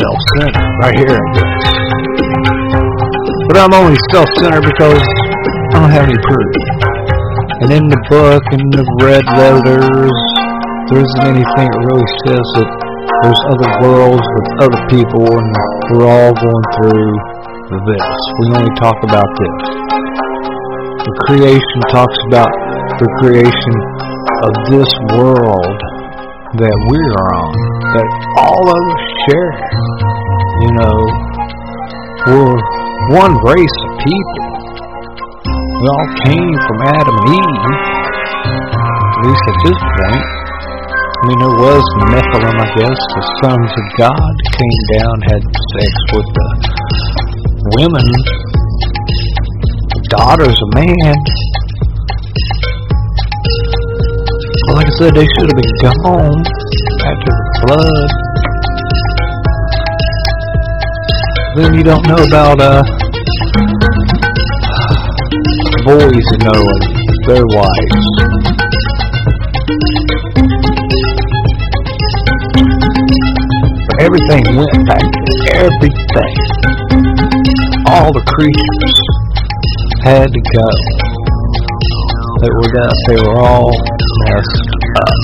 Self-centered, 0.02 0.66
right 0.82 0.96
here. 0.98 1.22
But 3.46 3.56
I'm 3.62 3.74
only 3.78 3.98
self-centered 4.10 4.66
because 4.66 4.98
I 4.98 5.78
don't 5.78 5.94
have 5.94 6.10
any 6.10 6.18
proof. 6.26 6.50
And 7.62 7.70
in 7.70 7.86
the 7.86 8.00
book, 8.10 8.42
in 8.50 8.66
the 8.74 8.82
red 8.98 9.22
letters, 9.38 10.18
there 10.90 10.98
isn't 10.98 11.22
anything 11.22 11.68
that 11.70 11.82
really 11.86 12.10
says 12.26 12.46
that 12.58 12.81
there's 13.22 13.42
other 13.54 13.70
worlds 13.86 14.26
with 14.26 14.46
other 14.66 14.82
people 14.90 15.22
and 15.22 15.50
we're 15.94 16.10
all 16.10 16.34
going 16.34 16.66
through 16.74 17.10
this. 17.86 18.06
We 18.42 18.44
only 18.58 18.74
talk 18.82 18.98
about 19.06 19.30
this. 19.38 19.56
The 21.06 21.14
creation 21.30 21.78
talks 21.94 22.18
about 22.26 22.50
the 22.98 23.08
creation 23.22 23.76
of 24.42 24.52
this 24.74 24.90
world 25.14 25.78
that 26.58 26.76
we're 26.90 27.14
on, 27.30 27.54
that 27.94 28.08
all 28.42 28.66
of 28.66 28.82
us 28.90 29.02
share. 29.30 29.54
You 30.66 30.70
know, 30.82 30.98
we're 32.26 32.58
one 33.22 33.38
race 33.46 33.76
of 33.86 33.90
people. 34.02 34.42
We 35.78 35.86
all 35.94 36.08
came 36.26 36.54
from 36.66 36.78
Adam 36.90 37.14
and 37.22 37.28
Eve, 37.38 37.70
at 38.50 39.18
least 39.30 39.44
at 39.46 39.58
this 39.62 39.78
point. 39.78 40.41
I 41.22 41.26
mean, 41.30 41.38
there 41.38 41.54
was 41.54 41.84
Nephilim, 42.10 42.58
I 42.58 42.66
guess, 42.82 42.98
the 42.98 43.22
sons 43.46 43.70
of 43.70 43.86
God 43.94 44.34
came 44.58 44.78
down, 44.98 45.14
had 45.30 45.42
sex 45.70 45.92
with 46.18 46.26
the 46.34 46.48
women 47.78 48.10
the 49.92 50.02
daughter's 50.10 50.58
of 50.58 50.68
man. 50.74 51.14
Well, 54.66 54.82
like 54.82 54.90
I 54.90 54.94
said, 54.98 55.14
they 55.14 55.30
should 55.38 55.46
have 55.46 55.58
been 55.62 55.78
gone 55.78 56.42
after 57.06 57.30
the 57.38 57.46
flood. 57.62 58.10
Then 61.54 61.70
you 61.78 61.84
don't 61.84 62.02
know 62.08 62.18
about 62.18 62.58
uh 62.58 62.82
boys 65.86 66.26
knowing 66.42 66.82
their 67.30 67.46
wives. 67.46 68.31
Everything 74.12 74.44
went 74.56 74.86
back 74.86 75.00
everything. 75.56 76.36
All 77.88 78.12
the 78.12 78.20
creatures 78.28 78.98
had 80.04 80.28
to 80.28 80.42
go. 80.52 80.68
They 82.44 82.52
were 82.52 82.70
that 82.76 82.92
they 83.08 83.16
were 83.24 83.40
all 83.40 83.72
messed 84.28 84.68
up. 85.00 85.16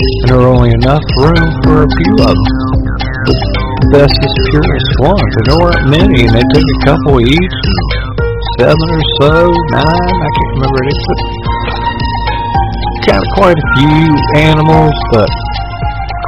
And 0.00 0.28
there 0.32 0.38
were 0.40 0.48
only 0.48 0.72
enough 0.72 1.04
room 1.20 1.44
for 1.60 1.84
a 1.84 1.88
few 1.92 2.14
of 2.24 2.32
them. 2.32 2.72
The 3.28 3.36
bestest, 3.92 4.36
purest 4.48 4.92
ones. 5.04 5.20
And 5.20 5.44
there 5.44 5.60
weren't 5.60 5.92
many, 5.92 6.24
and 6.24 6.32
they 6.32 6.46
took 6.56 6.64
a 6.64 6.78
couple 6.88 7.20
each. 7.20 7.56
Seven 8.56 8.80
or 8.80 9.04
so, 9.20 9.52
nine, 9.76 9.84
I 9.84 10.28
can't 10.32 10.52
remember. 10.56 10.80
Kind 13.04 13.20
of 13.20 13.28
quite 13.36 13.58
a 13.60 13.66
few 13.76 14.16
animals, 14.40 14.96
but 15.12 15.28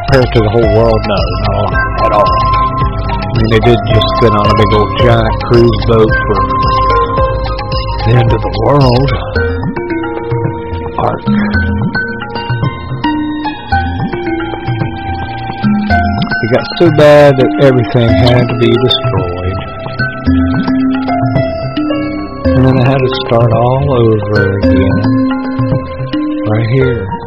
compared 0.09 0.33
to 0.33 0.41
the 0.41 0.53
whole 0.57 0.71
world, 0.73 1.01
no, 1.05 1.21
a 1.21 1.53
lot 1.53 1.69
at 2.09 2.13
all. 2.17 2.25
I 2.25 3.37
mean, 3.37 3.49
they 3.53 3.61
did 3.61 3.77
just 3.93 4.09
spin 4.17 4.33
on 4.33 4.47
a 4.49 4.57
big 4.57 4.71
old 4.73 4.91
giant 5.05 5.37
cruise 5.53 5.81
boat 5.85 6.09
for 6.09 6.41
the 8.09 8.13
end 8.17 8.31
of 8.33 8.41
the 8.41 8.53
world 8.65 9.09
ark. 10.97 11.21
It 16.41 16.49
got 16.57 16.65
so 16.81 16.89
bad 16.97 17.37
that 17.37 17.51
everything 17.69 18.09
had 18.09 18.49
to 18.49 18.57
be 18.65 18.73
destroyed. 18.73 19.59
And 22.57 22.65
then 22.65 22.77
I 22.81 22.85
had 22.89 22.97
to 22.97 23.11
start 23.29 23.51
all 23.53 23.85
over 24.09 24.57
again. 24.57 24.99
Right 26.49 26.69
here. 26.81 27.18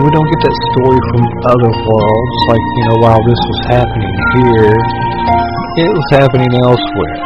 And 0.00 0.08
we 0.08 0.16
don't 0.16 0.30
get 0.32 0.40
that 0.48 0.56
story 0.72 1.00
from 1.12 1.20
other 1.44 1.68
worlds, 1.76 2.36
like, 2.48 2.64
you 2.72 2.84
know, 2.88 2.96
while 3.04 3.20
this 3.20 3.36
was 3.36 3.60
happening 3.68 4.16
here, 4.40 4.72
it 4.72 5.90
was 5.92 6.08
happening 6.16 6.48
elsewhere. 6.64 7.16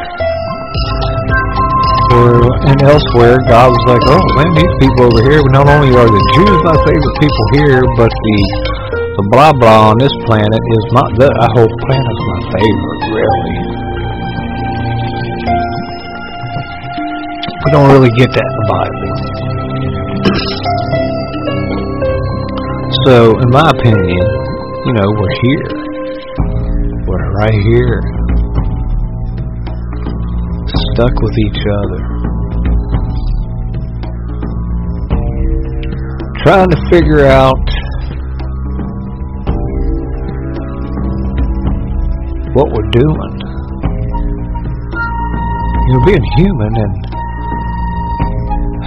Or, 2.19 2.43
and 2.67 2.79
elsewhere, 2.83 3.39
God 3.47 3.71
was 3.71 3.85
like, 3.87 4.03
oh 4.11 4.27
man, 4.35 4.59
these 4.59 4.75
people 4.83 5.07
over 5.07 5.23
here, 5.23 5.39
not 5.55 5.71
only 5.71 5.95
are 5.95 6.11
the 6.11 6.25
Jews 6.35 6.59
my 6.67 6.75
favorite 6.75 7.17
people 7.23 7.47
here, 7.63 7.79
but 7.95 8.11
the 8.11 8.39
the 8.91 9.25
blah 9.31 9.55
blah 9.55 9.95
on 9.95 9.97
this 10.03 10.11
planet 10.27 10.51
is 10.51 10.83
my 10.99 11.07
the 11.15 11.31
whole 11.55 11.71
planet's 11.87 12.23
my 12.27 12.41
favorite, 12.59 13.03
really. 13.15 13.55
We 17.39 17.69
don't 17.71 17.87
really 17.95 18.11
get 18.19 18.35
that 18.35 18.43
in 18.43 18.57
the 18.59 18.67
Bible. 18.67 19.34
So, 23.05 23.39
in 23.39 23.51
my 23.51 23.69
opinion, 23.69 24.29
you 24.87 24.93
know, 24.95 25.05
we're 25.05 25.37
here. 25.43 25.69
We're 27.05 27.33
right 27.37 27.53
here. 27.53 28.01
Stuck 30.65 31.13
with 31.21 31.37
each 31.45 31.63
other. 31.69 32.01
Trying 36.45 36.71
to 36.71 36.79
figure 36.89 37.27
out 37.27 37.61
what 42.55 42.73
we're 42.73 42.91
doing. 42.91 43.37
You 45.85 45.93
know, 45.93 46.01
being 46.07 46.25
human 46.39 46.73
and 46.75 46.95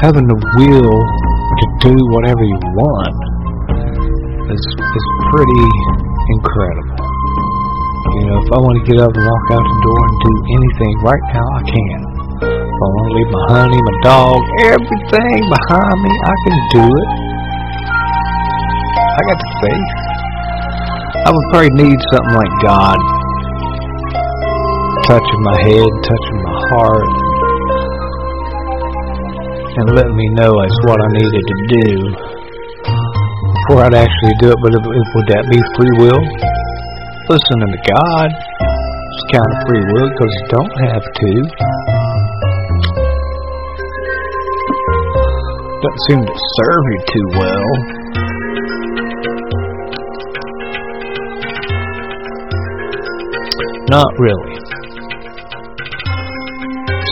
having 0.02 0.26
the 0.26 0.40
will 0.58 1.06
to 1.54 1.66
do 1.88 1.96
whatever 2.10 2.44
you 2.44 2.60
want 2.74 3.27
is 4.48 4.64
is 4.80 5.06
pretty 5.28 5.64
incredible. 6.40 7.00
You 8.08 8.24
know, 8.32 8.38
if 8.40 8.50
I 8.56 8.58
want 8.64 8.76
to 8.80 8.86
get 8.88 8.98
up 9.04 9.12
and 9.12 9.26
walk 9.28 9.46
out 9.52 9.66
the 9.68 9.80
door 9.84 10.00
and 10.00 10.16
do 10.24 10.34
anything 10.56 10.94
right 11.04 11.26
now, 11.36 11.48
I 11.52 11.64
can. 11.68 12.00
If 12.48 12.80
I 12.80 12.88
want 12.96 13.06
to 13.08 13.14
leave 13.20 13.32
my 13.36 13.44
honey, 13.52 13.80
my 13.84 13.98
dog, 14.08 14.40
everything 14.72 15.40
behind 15.52 15.98
me, 16.00 16.14
I 16.16 16.36
can 16.48 16.58
do 16.80 16.86
it. 16.88 17.10
I 18.96 19.22
got 19.28 19.38
the 19.38 19.52
faith. 19.68 19.94
I 21.28 21.30
would 21.36 21.48
probably 21.52 21.74
need 21.84 22.00
something 22.16 22.36
like 22.40 22.54
God 22.64 23.00
touching 25.12 25.42
my 25.44 25.58
head, 25.68 25.92
touching 26.08 26.40
my 26.40 26.56
heart, 26.72 27.12
and 29.76 29.86
letting 29.92 30.16
me 30.16 30.28
know 30.40 30.52
it's 30.64 30.80
what 30.88 31.00
I 31.04 31.10
needed 31.20 31.44
to 31.52 31.58
do 31.68 32.27
before 33.68 33.84
I'd 33.84 33.94
actually 33.94 34.36
do 34.40 34.48
it. 34.48 34.58
But 34.64 34.72
if, 34.72 34.80
would 34.80 35.28
that 35.28 35.44
be 35.52 35.60
free 35.76 35.94
will? 36.00 36.24
Listening 37.28 37.68
to 37.68 37.82
God 37.92 38.30
is 38.32 39.24
kind 39.36 39.44
of 39.44 39.60
free 39.68 39.84
will 39.84 40.08
because 40.08 40.32
you 40.32 40.46
don't 40.56 40.76
have 40.88 41.04
to. 41.04 41.32
Doesn't 45.84 46.04
seem 46.08 46.20
to 46.24 46.36
serve 46.56 46.84
you 46.88 47.00
too 47.12 47.28
well. 47.36 47.68
Not 53.90 54.12
really. 54.20 54.56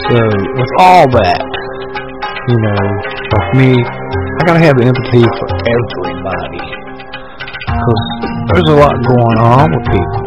So, 0.08 0.18
with 0.56 0.72
all 0.78 1.04
that, 1.20 1.42
you 2.48 2.56
know, 2.56 2.80
with 3.34 3.48
me, 3.60 3.70
I 3.76 4.44
gotta 4.46 4.60
have 4.60 4.78
empathy 4.80 5.20
for 5.20 5.48
everybody. 5.68 6.05
Because 7.86 8.02
there's 8.50 8.70
a 8.74 8.78
lot 8.82 8.98
going 8.98 9.38
on 9.46 9.70
with 9.70 9.86
people. 9.94 10.22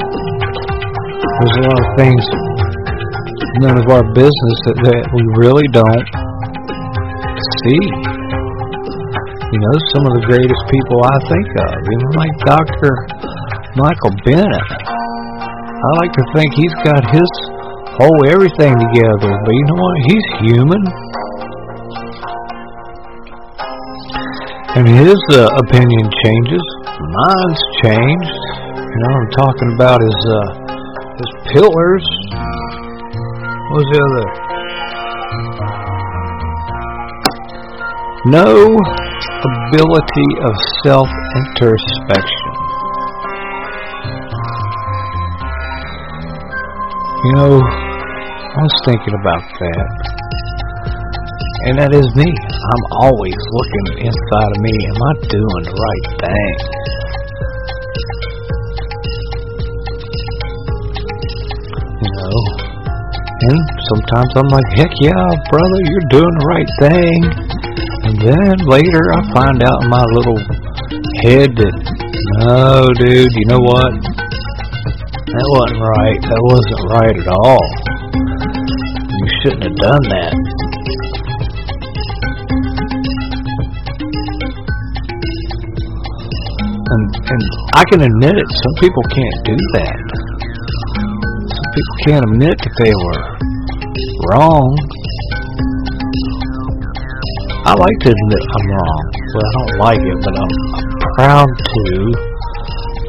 There's 1.43 1.57
a 1.59 1.63
lot 1.67 1.75
of 1.75 1.89
things, 1.99 2.23
none 3.59 3.75
of 3.75 3.87
our 3.91 4.05
business 4.15 4.57
that, 4.63 4.79
that 4.87 5.03
we 5.11 5.19
really 5.35 5.67
don't 5.75 6.07
see. 7.59 7.83
You 9.43 9.59
know, 9.59 9.75
some 9.91 10.07
of 10.07 10.15
the 10.15 10.23
greatest 10.23 10.61
people 10.71 11.03
I 11.03 11.17
think 11.27 11.47
of, 11.59 11.75
even 11.83 12.09
like 12.15 12.33
Dr. 12.47 12.91
Michael 13.75 14.15
Bennett. 14.23 14.67
I 14.79 15.89
like 15.99 16.15
to 16.15 16.23
think 16.31 16.47
he's 16.55 16.77
got 16.87 17.03
his 17.11 17.31
whole 17.99 18.19
everything 18.31 18.71
together, 18.71 19.31
but 19.35 19.51
you 19.51 19.65
know 19.67 19.79
what? 19.83 19.95
He's 20.07 20.27
human. 20.47 20.83
And 24.79 24.85
his 24.95 25.19
uh, 25.35 25.51
opinion 25.59 26.07
changes. 26.23 26.78
Mine's 27.09 27.63
changed. 27.81 28.37
You 28.77 28.99
know, 29.01 29.13
I'm 29.17 29.29
talking 29.33 29.69
about 29.73 29.97
his 29.97 30.19
uh, 30.29 30.45
his 31.17 31.31
pillars. 31.49 32.05
What 33.65 33.81
was 33.81 33.89
the 33.89 33.99
other? 34.05 34.27
No 38.29 38.53
ability 39.41 40.29
of 40.45 40.53
self-introspection. 40.85 42.53
You 47.25 47.31
know, 47.41 47.57
I 47.57 48.61
was 48.61 48.75
thinking 48.85 49.15
about 49.17 49.43
that. 49.49 50.19
And 51.65 51.75
that 51.79 51.91
is 51.91 52.05
me. 52.15 52.29
I'm 52.29 52.83
always 53.01 53.35
looking 53.35 54.05
inside 54.05 54.51
of 54.53 54.59
me. 54.61 54.75
Am 54.77 54.99
I 55.01 55.13
doing 55.25 55.63
the 55.65 55.73
right 55.73 56.07
thing? 56.21 56.98
Sometimes 63.55 64.31
I'm 64.35 64.49
like, 64.51 64.69
heck 64.77 64.93
yeah, 65.01 65.25
brother, 65.49 65.79
you're 65.89 66.09
doing 66.09 66.35
the 66.37 66.45
right 66.45 66.71
thing. 66.83 67.19
And 68.09 68.15
then 68.21 68.53
later 68.69 69.03
I 69.15 69.21
find 69.33 69.57
out 69.63 69.77
in 69.83 69.89
my 69.89 70.05
little 70.17 70.39
head 71.23 71.49
that, 71.57 71.75
no, 72.45 72.89
dude, 72.99 73.31
you 73.33 73.45
know 73.47 73.61
what? 73.61 73.91
That 75.29 75.47
wasn't 75.55 75.81
right. 75.81 76.19
That 76.25 76.41
wasn't 76.41 76.83
right 76.89 77.15
at 77.15 77.29
all. 77.29 77.65
You 79.13 79.27
shouldn't 79.41 79.63
have 79.63 79.77
done 79.77 80.03
that. 80.09 80.33
And 86.89 87.03
and 87.29 87.43
I 87.77 87.83
can 87.93 88.01
admit 88.01 88.33
it. 88.33 88.49
Some 88.49 88.75
people 88.81 89.03
can't 89.13 89.39
do 89.45 89.57
that. 89.77 90.18
Can't 91.69 92.25
admit 92.25 92.57
that 92.57 92.75
they 92.81 92.89
were 92.89 93.21
wrong. 94.33 94.73
I 97.69 97.77
like 97.77 97.97
to 98.01 98.09
admit 98.09 98.41
I'm 98.57 98.65
wrong. 98.73 99.01
Well, 99.29 99.45
I 99.45 99.51
don't 99.53 99.73
like 99.77 100.01
it, 100.01 100.17
but 100.25 100.33
I'm, 100.33 100.53
I'm 100.73 100.89
proud 101.13 101.49
to 101.53 101.85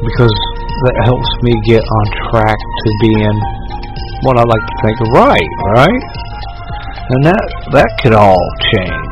because 0.05 0.35
that 0.85 0.95
helps 1.09 1.31
me 1.41 1.57
get 1.65 1.81
on 1.81 2.05
track 2.29 2.53
to 2.53 2.89
being 3.01 3.37
what 4.29 4.37
I 4.37 4.45
like 4.45 4.61
to 4.61 4.75
think 4.85 4.97
right, 5.09 5.51
right? 5.73 6.03
And 7.17 7.25
that 7.25 7.45
that 7.73 7.89
could 8.05 8.13
all 8.13 8.45
change. 8.69 9.10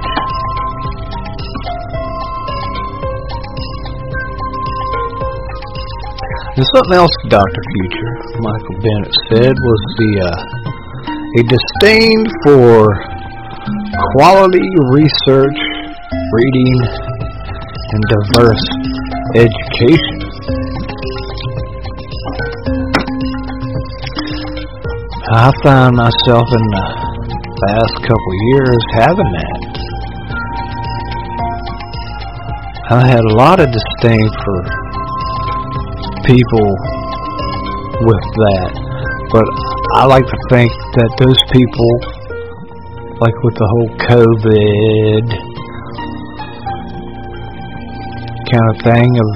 And 6.60 6.68
something 6.76 6.98
else 7.00 7.16
Dr. 7.30 7.64
Future, 7.72 8.14
Michael 8.44 8.76
Bennett 8.84 9.16
said 9.32 9.56
was 9.56 9.82
the 9.96 10.12
uh, 10.28 11.40
a 11.40 11.44
disdain 11.48 12.20
for 12.44 12.84
quality 14.12 14.68
research, 14.92 15.56
reading, 16.36 16.76
and 17.96 18.04
diverse 18.12 18.66
education. 19.40 20.20
I 25.32 25.56
found 25.64 25.96
myself 25.96 26.44
in 26.44 26.66
the 26.76 26.86
past 27.68 27.96
couple 28.04 28.34
years 28.52 28.84
having 29.00 29.32
that. 29.32 29.60
I 32.92 33.08
had 33.08 33.24
a 33.24 33.36
lot 33.38 33.62
of 33.62 33.72
disdain 33.72 34.28
for 34.44 34.89
people 36.30 36.70
with 38.06 38.26
that, 38.38 38.72
but 39.34 39.50
I 39.98 40.06
like 40.06 40.22
to 40.30 40.40
think 40.54 40.70
that 41.02 41.10
those 41.18 41.42
people, 41.50 41.92
like 43.18 43.34
with 43.42 43.58
the 43.58 43.66
whole 43.66 43.90
COVID 44.14 45.26
kind 48.46 48.68
of 48.70 48.78
thing, 48.86 49.10
of 49.10 49.30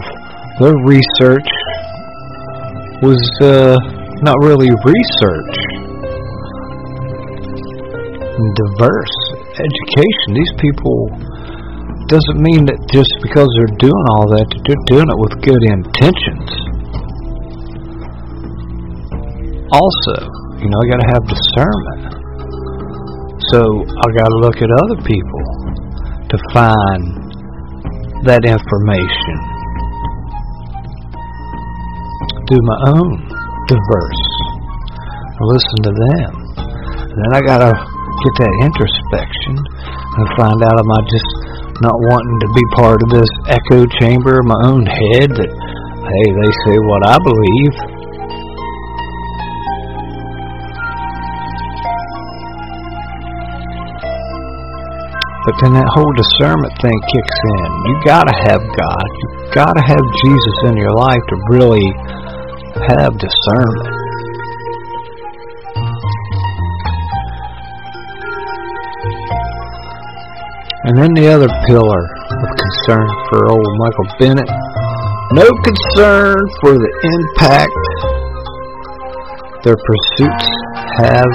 their 0.62 0.77
research 0.86 1.49
was 3.01 3.21
uh, 3.41 3.73
not 4.21 4.38
really 4.45 4.69
research 4.69 5.56
diverse 8.53 9.17
education. 9.58 10.38
These 10.38 10.53
people 10.62 11.10
doesn't 12.06 12.38
mean 12.38 12.69
that 12.69 12.77
just 12.93 13.10
because 13.25 13.49
they're 13.58 13.77
doing 13.82 14.06
all 14.13 14.29
that, 14.29 14.45
they're 14.45 14.86
doing 14.93 15.10
it 15.10 15.17
with 15.17 15.41
good 15.41 15.63
intentions. 15.73 16.62
Also, 19.71 20.15
you 20.60 20.67
know, 20.67 20.78
I 20.80 20.86
got 20.91 20.99
to 20.99 21.10
have 21.13 21.23
discernment. 21.30 22.02
So 23.52 23.60
I 23.62 24.08
got 24.17 24.28
to 24.28 24.38
look 24.39 24.58
at 24.60 24.69
other 24.84 24.99
people 25.04 25.43
to 26.32 26.38
find 26.52 27.04
that 28.26 28.43
information. 28.47 29.36
Do 32.47 32.58
my 32.63 32.80
own 32.91 33.10
diverse. 33.67 34.26
Listen 35.43 35.80
to 35.84 35.93
them. 35.93 36.32
And 37.13 37.17
then 37.19 37.32
I 37.36 37.41
got 37.43 37.60
to 37.62 37.71
get 37.71 38.34
that 38.39 38.54
introspection 38.63 39.54
and 39.60 40.26
find 40.39 40.60
out 40.63 40.76
am 40.80 40.91
I 40.91 41.02
just 41.12 41.32
not 41.82 41.97
wanting 42.10 42.39
to 42.39 42.49
be 42.56 42.65
part 42.78 42.99
of 43.04 43.10
this 43.12 43.32
echo 43.49 43.84
chamber 43.99 44.39
of 44.39 44.45
my 44.45 44.62
own 44.69 44.86
head 44.86 45.28
that 45.34 45.52
hey 45.52 46.28
they 46.32 46.52
say 46.63 46.76
what 46.78 47.02
I 47.10 47.17
believe 47.17 47.92
but 55.45 55.56
then 55.60 55.73
that 55.75 55.89
whole 55.91 56.13
discernment 56.15 56.71
thing 56.79 56.95
kicks 57.12 57.39
in. 57.60 57.67
You 57.88 57.95
gotta 58.08 58.36
have 58.47 58.63
God. 58.63 59.06
You 59.19 59.27
gotta 59.51 59.84
have 59.84 60.03
Jesus 60.23 60.58
in 60.71 60.77
your 60.77 60.95
life 60.95 61.19
to 61.19 61.36
really 61.51 61.84
have 62.88 63.12
discernment. 63.19 64.03
And 70.86 70.97
then 70.97 71.12
the 71.15 71.27
other 71.32 71.47
pillar 71.67 72.03
of 72.03 72.49
concern 72.60 73.08
for 73.32 73.51
old 73.51 73.67
Michael 73.79 74.08
Bennett. 74.19 74.51
No 75.32 75.47
concern 75.63 76.39
for 76.60 76.75
the 76.75 76.91
impact 77.03 77.71
their 79.63 79.77
pursuits 79.79 80.47
have 80.99 81.32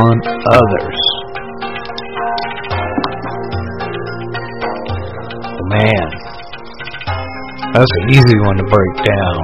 on 0.00 0.16
others. 0.48 0.95
Man, 5.76 6.08
that's 7.74 7.92
an 8.00 8.08
easy 8.08 8.38
one 8.40 8.56
to 8.56 8.64
break 8.64 8.94
down. 9.04 9.38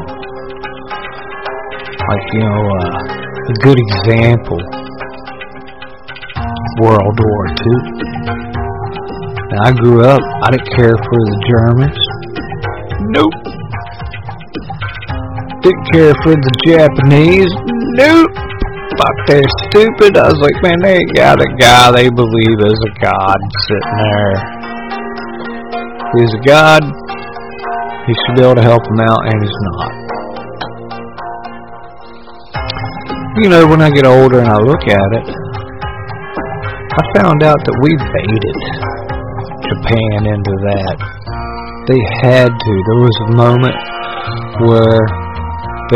Like, 2.09 2.25
you 2.33 2.41
know, 2.41 2.61
uh, 2.73 3.53
a 3.53 3.55
good 3.61 3.77
example 3.77 4.57
World 6.81 7.19
War 7.21 7.43
II. 7.53 7.79
Now, 9.53 9.61
I 9.61 9.73
grew 9.77 10.05
up, 10.05 10.23
I 10.45 10.51
didn't 10.53 10.73
care 10.73 10.97
for 10.97 11.21
the 11.21 11.39
Germans. 11.53 12.01
Nope. 13.13 13.37
Didn't 15.61 15.87
care 15.93 16.15
for 16.25 16.33
the 16.33 16.53
Japanese. 16.65 17.53
Nope. 18.01 18.33
Thought 18.97 19.19
they're 19.29 19.53
stupid. 19.69 20.17
I 20.17 20.33
was 20.33 20.41
like, 20.41 20.57
man, 20.63 20.81
they 20.81 20.99
got 21.13 21.43
a 21.43 21.49
guy 21.61 21.93
they 21.93 22.09
believe 22.09 22.57
is 22.65 22.81
a 22.89 23.05
god 23.05 23.37
sitting 23.69 23.97
there. 24.01 24.62
A 26.13 26.45
god. 26.45 26.85
He 26.85 28.13
should 28.13 28.37
be 28.37 28.43
able 28.45 28.61
to 28.61 28.63
help 28.63 28.85
them 28.85 29.01
out, 29.01 29.21
and 29.25 29.37
he's 29.41 29.61
not. 29.73 29.93
You 33.41 33.49
know, 33.49 33.65
when 33.67 33.81
I 33.81 33.89
get 33.89 34.05
older 34.05 34.45
and 34.45 34.49
I 34.53 34.61
look 34.61 34.85
at 34.93 35.09
it, 35.17 35.25
I 36.93 37.03
found 37.17 37.41
out 37.41 37.57
that 37.65 37.77
we 37.81 37.97
baited 37.97 38.59
Japan 39.73 40.37
into 40.37 40.53
that. 40.69 40.97
They 41.89 42.01
had 42.21 42.53
to. 42.53 42.73
There 42.93 43.01
was 43.01 43.17
a 43.25 43.31
moment 43.33 43.81
where 44.69 45.01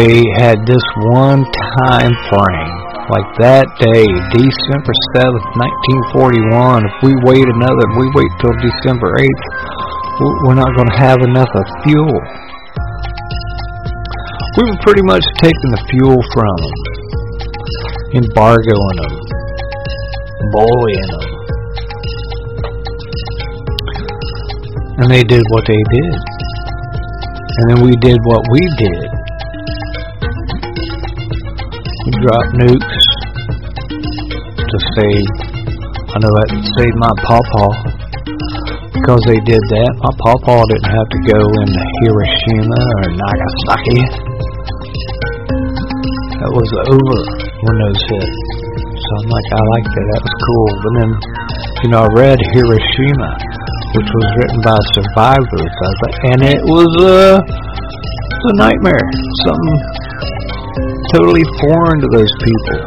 they 0.01 0.25
had 0.41 0.65
this 0.65 0.85
one 1.13 1.45
time 1.85 2.17
frame. 2.33 2.77
Like 3.13 3.29
that 3.39 3.69
day, 3.79 4.09
December 4.33 4.95
7th, 5.15 5.47
1941, 6.11 6.89
if 6.89 6.97
we 7.05 7.13
wait 7.23 7.45
another, 7.47 7.85
if 7.85 7.95
we 8.01 8.09
wait 8.17 8.33
till 8.41 8.57
December 8.65 9.21
8th, 9.21 9.76
we're 10.19 10.57
not 10.57 10.73
going 10.75 10.89
to 10.89 10.97
have 10.97 11.21
enough 11.21 11.53
of 11.53 11.65
fuel. 11.85 12.21
We 14.57 14.65
were 14.65 14.81
pretty 14.81 15.05
much 15.05 15.21
taking 15.37 15.71
the 15.77 15.83
fuel 15.93 16.17
from 16.33 16.57
them, 16.57 16.77
embargoing 18.25 18.97
them, 18.97 19.13
bullying 20.57 21.11
them. 21.13 21.27
And 25.05 25.13
they 25.13 25.23
did 25.23 25.45
what 25.53 25.67
they 25.69 25.77
did. 25.77 26.17
And 27.57 27.65
then 27.69 27.85
we 27.85 27.93
did 28.01 28.17
what 28.25 28.41
we 28.49 28.61
did. 28.81 29.05
We 32.07 32.13
dropped 32.25 32.53
nukes 32.57 32.97
to 34.57 34.77
save, 34.97 35.29
I 36.09 36.17
know 36.25 36.33
that 36.33 36.49
saved 36.81 36.97
my 36.97 37.13
pawpaw. 37.21 37.96
Because 39.07 39.23
they 39.31 39.39
did 39.47 39.63
that, 39.63 39.93
my 40.03 40.11
pawpaw 40.19 40.67
didn't 40.67 40.91
have 40.91 41.09
to 41.15 41.21
go 41.31 41.39
into 41.39 41.83
Hiroshima 42.03 42.81
or 42.91 43.07
Nagasaki. 43.15 44.03
That 46.43 46.51
was 46.51 46.67
over 46.91 47.19
when 47.39 47.75
those 47.87 48.03
hit. 48.03 48.31
So 48.99 49.11
I'm 49.23 49.29
like, 49.31 49.49
I 49.55 49.63
liked 49.63 49.95
it. 49.95 50.07
That 50.11 50.23
was 50.27 50.37
cool. 50.43 50.71
But 50.83 50.93
then, 50.99 51.11
you 51.87 51.89
know, 51.95 52.03
I 52.03 52.09
read 52.19 52.39
Hiroshima 52.51 53.31
which 53.95 54.11
was 54.11 54.29
written 54.43 54.61
by 54.67 54.79
survivors 54.99 55.75
of 55.87 55.95
it, 56.11 56.15
and 56.35 56.39
it 56.43 56.63
was 56.67 56.91
uh, 57.01 57.39
a 57.39 58.53
nightmare. 58.59 59.07
Something 59.47 59.79
totally 61.15 61.47
foreign 61.63 61.99
to 62.03 62.09
those 62.11 62.35
people, 62.43 62.79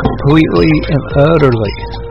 completely 0.00 0.72
and 0.88 1.02
utterly. 1.28 2.03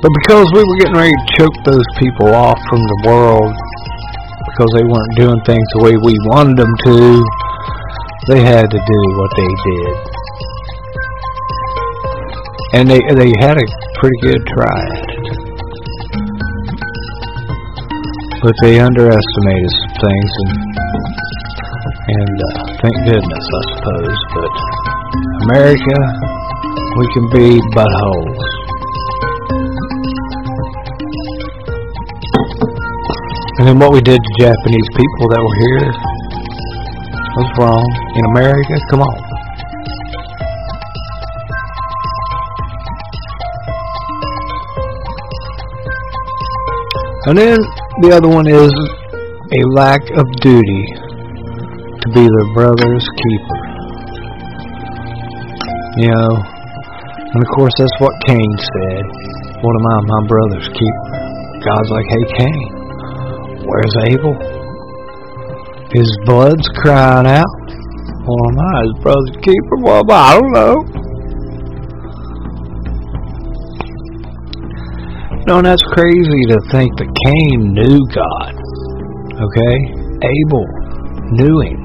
But 0.00 0.08
because 0.24 0.48
we 0.56 0.64
were 0.64 0.78
getting 0.80 0.96
ready 0.96 1.12
to 1.12 1.26
choke 1.36 1.56
those 1.68 1.84
people 2.00 2.32
off 2.32 2.56
from 2.72 2.80
the 2.80 2.98
world, 3.04 3.52
because 4.48 4.70
they 4.72 4.84
weren't 4.88 5.14
doing 5.20 5.40
things 5.44 5.60
the 5.76 5.84
way 5.84 5.92
we 5.92 6.16
wanted 6.32 6.56
them 6.56 6.72
to, 6.88 7.20
they 8.32 8.40
had 8.40 8.64
to 8.64 8.80
do 8.80 9.00
what 9.20 9.30
they 9.36 9.50
did. 9.68 9.92
And 12.72 12.84
they 12.88 13.00
they 13.12 13.28
had 13.44 13.60
a 13.60 13.66
pretty 14.00 14.18
good 14.24 14.40
try. 14.56 14.80
But 18.40 18.56
they 18.64 18.80
underestimated 18.80 19.72
some 19.84 19.94
things, 20.00 20.30
and 20.40 20.52
and 22.08 22.36
uh, 22.40 22.56
thank 22.80 22.96
goodness, 23.04 23.44
I 23.52 23.62
suppose. 23.76 24.18
But 24.32 24.52
America 25.44 25.98
we 26.96 27.06
can 27.14 27.26
be 27.30 27.60
buttholes. 27.76 28.49
And 33.60 33.68
then 33.68 33.78
what 33.78 33.92
we 33.92 34.00
did 34.00 34.16
to 34.16 34.32
Japanese 34.40 34.88
people 34.96 35.28
that 35.28 35.40
were 35.44 35.58
here 35.68 35.92
was 37.36 37.48
wrong. 37.60 37.84
In 38.16 38.24
America, 38.32 38.74
come 38.88 39.02
on. 39.04 39.20
And 47.28 47.36
then 47.36 47.58
the 48.00 48.16
other 48.16 48.28
one 48.32 48.48
is 48.48 48.72
a 48.72 49.60
lack 49.76 50.08
of 50.16 50.24
duty 50.40 50.84
to 52.00 52.08
be 52.16 52.24
their 52.24 52.48
brother's 52.56 53.04
keeper. 53.12 53.60
You 56.00 56.08
know, 56.16 56.32
and 57.28 57.42
of 57.44 57.48
course 57.60 57.74
that's 57.76 57.92
what 58.00 58.12
Cain 58.24 58.52
said. 58.56 59.04
What 59.60 59.76
am 59.76 59.84
I, 59.84 60.00
my 60.00 60.26
brother's 60.28 60.68
keeper? 60.72 61.60
God's 61.60 61.90
like, 61.90 62.06
hey 62.08 62.24
Cain, 62.40 62.79
where's 63.64 63.94
Abel? 64.08 64.34
His 65.92 66.10
blood's 66.24 66.68
crying 66.76 67.26
out. 67.26 67.44
Well, 68.26 68.42
am 68.48 68.58
I 68.58 68.82
his 68.84 68.94
brother's 69.02 69.36
keeper? 69.42 69.76
Well, 69.82 70.04
I 70.10 70.38
don't 70.38 70.52
know. 70.52 70.76
No, 75.48 75.58
and 75.58 75.66
that's 75.66 75.82
crazy 75.90 76.42
to 76.52 76.58
think 76.70 76.94
that 77.00 77.10
Cain 77.10 77.74
knew 77.74 77.98
God. 78.14 78.54
Okay? 79.34 79.76
Abel 80.20 80.66
knew 81.32 81.58
him. 81.64 81.80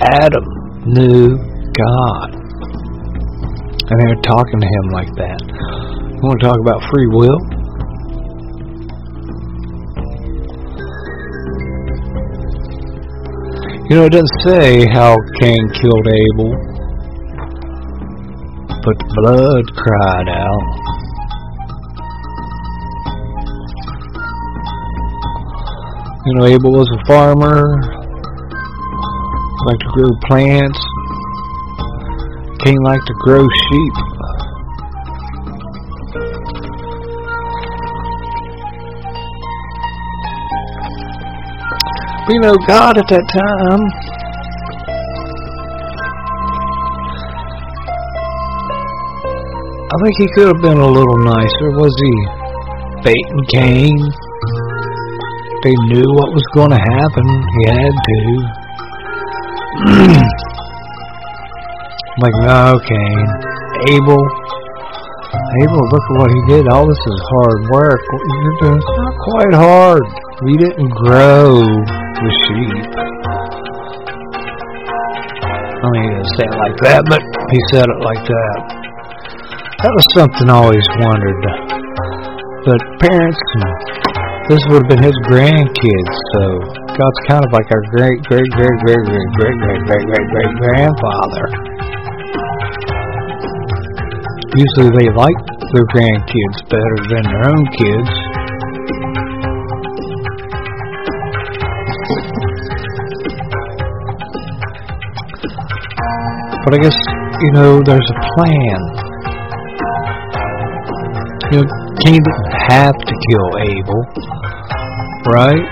Adam 0.00 0.44
knew 0.86 1.34
God. 1.72 2.30
And 3.90 3.96
they're 3.98 4.22
talking 4.22 4.60
to 4.60 4.68
him 4.68 4.86
like 4.92 5.10
that. 5.18 5.40
You 5.40 6.20
want 6.22 6.38
to 6.38 6.46
talk 6.46 6.60
about 6.60 6.78
free 6.94 7.08
will? 7.10 7.59
You 13.90 13.96
know, 13.96 14.04
it 14.04 14.12
doesn't 14.12 14.40
say 14.46 14.86
how 14.92 15.16
Cain 15.40 15.68
killed 15.74 16.06
Abel, 16.06 16.54
but 18.86 18.96
blood 19.18 19.66
cried 19.74 20.28
out. 20.28 20.68
You 26.24 26.34
know, 26.36 26.46
Abel 26.46 26.70
was 26.70 26.88
a 26.94 27.04
farmer, 27.08 27.66
liked 29.66 29.82
to 29.82 29.90
grow 29.90 30.10
plants. 30.28 30.78
Cain 32.62 32.78
liked 32.84 33.08
to 33.08 33.14
grow 33.24 33.42
sheep. 33.42 34.09
You 42.30 42.38
know, 42.38 42.54
God 42.62 42.94
at 42.94 43.10
that 43.10 43.26
time 43.26 43.82
I 49.90 49.98
think 49.98 50.14
he 50.14 50.30
could 50.38 50.46
have 50.46 50.62
been 50.62 50.78
a 50.78 50.86
little 50.86 51.18
nicer. 51.26 51.74
Was 51.74 51.90
he 51.90 52.14
baiting 53.02 53.42
Cain? 53.50 53.98
They 55.66 55.74
knew 55.90 56.06
what 56.14 56.30
was 56.30 56.46
going 56.54 56.70
to 56.70 56.78
happen. 56.78 57.26
He 57.50 57.66
had 57.66 57.90
to. 57.90 58.22
like, 62.22 62.36
no, 62.46 62.78
Cain. 62.78 63.26
Abel. 63.90 64.22
Abel, 65.66 65.82
look 65.82 66.06
at 66.06 66.14
what 66.14 66.30
he 66.30 66.38
did. 66.46 66.70
All 66.70 66.86
this 66.86 66.94
is 66.94 67.18
hard 67.34 67.66
work. 67.74 67.98
What 67.98 68.22
you're 68.22 68.54
doing 68.62 68.78
is 68.78 68.86
not 68.86 69.18
quite 69.18 69.58
hard. 69.58 70.06
We 70.46 70.54
didn't 70.56 70.94
grow 70.94 71.66
the 72.20 72.32
sheep. 72.44 72.90
I 75.80 75.86
mean, 75.88 76.02
he 76.04 76.10
didn't 76.12 76.32
say 76.36 76.44
it 76.44 76.58
like 76.60 76.76
that, 76.84 77.02
but 77.08 77.22
he 77.24 77.58
said 77.72 77.88
it 77.88 78.00
like 78.04 78.20
that. 78.28 78.58
That 79.80 79.92
was 79.96 80.04
something 80.12 80.46
I 80.52 80.56
always 80.60 80.88
wondered. 81.00 81.40
But 82.68 82.80
parents, 83.00 83.40
this 84.52 84.60
would 84.68 84.84
have 84.84 84.90
been 84.92 85.00
his 85.00 85.16
grandkids, 85.32 86.14
so 86.36 86.42
God's 86.92 87.20
kind 87.32 87.40
of 87.40 87.48
like 87.56 87.64
our 87.72 87.84
great, 87.96 88.20
great, 88.28 88.44
great, 88.52 88.76
great, 88.84 89.02
great, 89.08 89.28
great, 89.40 89.56
great, 89.56 89.80
great, 89.88 90.04
great, 90.04 90.26
great 90.28 90.52
grandfather. 90.60 91.44
Usually 94.60 94.92
they 94.92 95.08
like 95.16 95.40
their 95.72 95.86
grandkids 95.88 96.58
better 96.68 96.98
than 97.08 97.24
their 97.24 97.44
own 97.48 97.64
kids. 97.80 98.12
But 106.62 106.74
I 106.74 106.78
guess, 106.78 106.94
you 107.40 107.52
know, 107.52 107.80
there's 107.80 108.04
a 108.04 108.20
plan. 108.36 108.80
You 111.50 111.56
know, 111.56 111.64
Cain 112.04 112.20
didn't 112.20 112.52
have 112.68 112.92
to 112.92 113.14
kill 113.28 113.48
Abel, 113.64 114.04
right? 115.32 115.64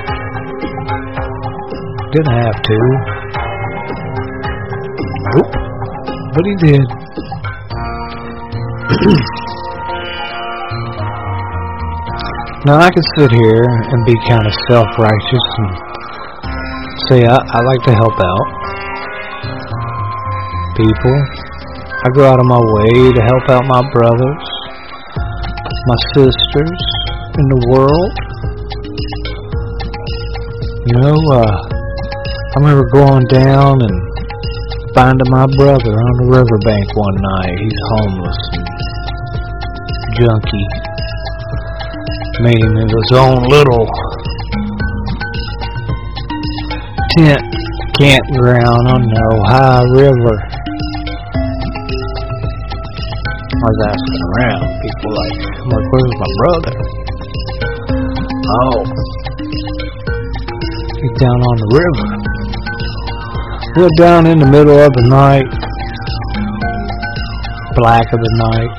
Didn't 2.10 2.32
have 2.32 2.56
to. 2.56 2.78
Nope. 5.28 5.52
But 6.32 6.48
he 6.48 6.56
did. 6.56 6.80
now 12.64 12.80
I 12.80 12.88
can 12.88 13.04
sit 13.18 13.30
here 13.30 13.64
and 13.92 14.06
be 14.06 14.16
kind 14.28 14.46
of 14.46 14.54
self-righteous 14.68 15.46
and 15.58 15.70
say 17.08 17.26
I, 17.26 17.36
I 17.36 17.62
like 17.62 17.82
to 17.84 17.92
help 17.92 18.18
out 18.18 18.57
people. 20.78 21.18
I 22.06 22.08
go 22.14 22.22
out 22.22 22.38
of 22.38 22.46
my 22.46 22.62
way 22.62 23.10
to 23.10 23.20
help 23.26 23.50
out 23.50 23.66
my 23.66 23.82
brothers, 23.90 24.44
my 25.90 25.98
sisters 26.14 26.82
in 27.34 27.46
the 27.50 27.60
world. 27.66 28.14
You 30.86 30.94
know, 31.02 31.18
uh, 31.34 31.50
I 31.50 32.56
remember 32.62 32.86
going 32.94 33.26
down 33.26 33.82
and 33.82 33.96
finding 34.94 35.26
my 35.34 35.50
brother 35.58 35.94
on 35.98 36.14
the 36.22 36.26
riverbank 36.30 36.86
one 36.94 37.18
night. 37.26 37.58
He's 37.58 37.82
homeless 37.98 38.40
and 38.54 38.66
junkie. 40.14 40.68
Made 42.38 42.62
him 42.62 42.76
into 42.78 42.94
his 42.94 43.12
own 43.18 43.42
little 43.50 43.82
tent 47.18 47.42
campground 47.98 48.86
on 48.94 49.02
the 49.02 49.20
Ohio 49.34 49.82
River. 49.90 50.57
I 53.58 53.66
was 53.66 53.80
asking 53.90 54.22
around, 54.22 54.70
people 54.78 55.10
like, 55.18 55.34
I'm 55.58 55.66
like, 55.74 55.88
where's 55.90 56.14
my 56.14 56.30
brother? 56.38 56.74
Oh, 58.38 58.78
he's 61.02 61.16
down 61.18 61.40
on 61.42 61.56
the 61.58 61.68
river. 61.74 62.06
We're 63.74 63.96
down 63.98 64.30
in 64.30 64.38
the 64.38 64.46
middle 64.46 64.78
of 64.78 64.94
the 64.94 65.10
night, 65.10 65.50
black 67.74 68.06
of 68.06 68.20
the 68.22 68.32
night. 68.46 68.70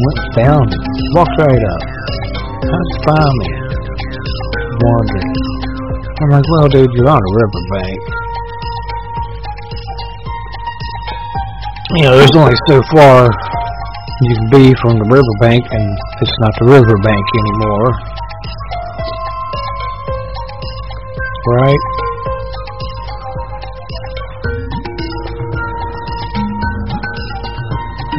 Went 0.00 0.24
down, 0.40 0.64
walked 1.12 1.36
right 1.44 1.60
up. 1.60 1.82
How'd 2.64 2.88
find 3.04 3.36
me? 3.36 3.48
Wondering. 4.80 5.28
I'm 6.24 6.30
like, 6.40 6.48
well, 6.56 6.68
dude, 6.72 6.88
you're 6.96 7.10
on 7.12 7.20
a 7.20 7.32
riverbank. 7.36 7.83
You 11.94 12.02
know, 12.10 12.18
there's 12.18 12.34
only 12.34 12.56
so 12.66 12.82
far 12.90 13.30
you 14.20 14.34
can 14.34 14.50
be 14.50 14.74
from 14.82 14.98
the 14.98 15.06
riverbank, 15.06 15.62
and 15.62 15.86
it's 16.18 16.38
not 16.42 16.50
the 16.58 16.66
riverbank 16.66 17.22
anymore. 17.38 17.90
Right? 21.54 21.82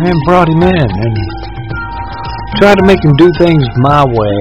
And 0.08 0.16
brought 0.24 0.48
him 0.48 0.64
in 0.64 0.72
and 0.72 1.16
tried 2.64 2.80
to 2.80 2.86
make 2.88 3.04
him 3.04 3.12
do 3.20 3.28
things 3.44 3.68
my 3.84 4.06
way. 4.08 4.40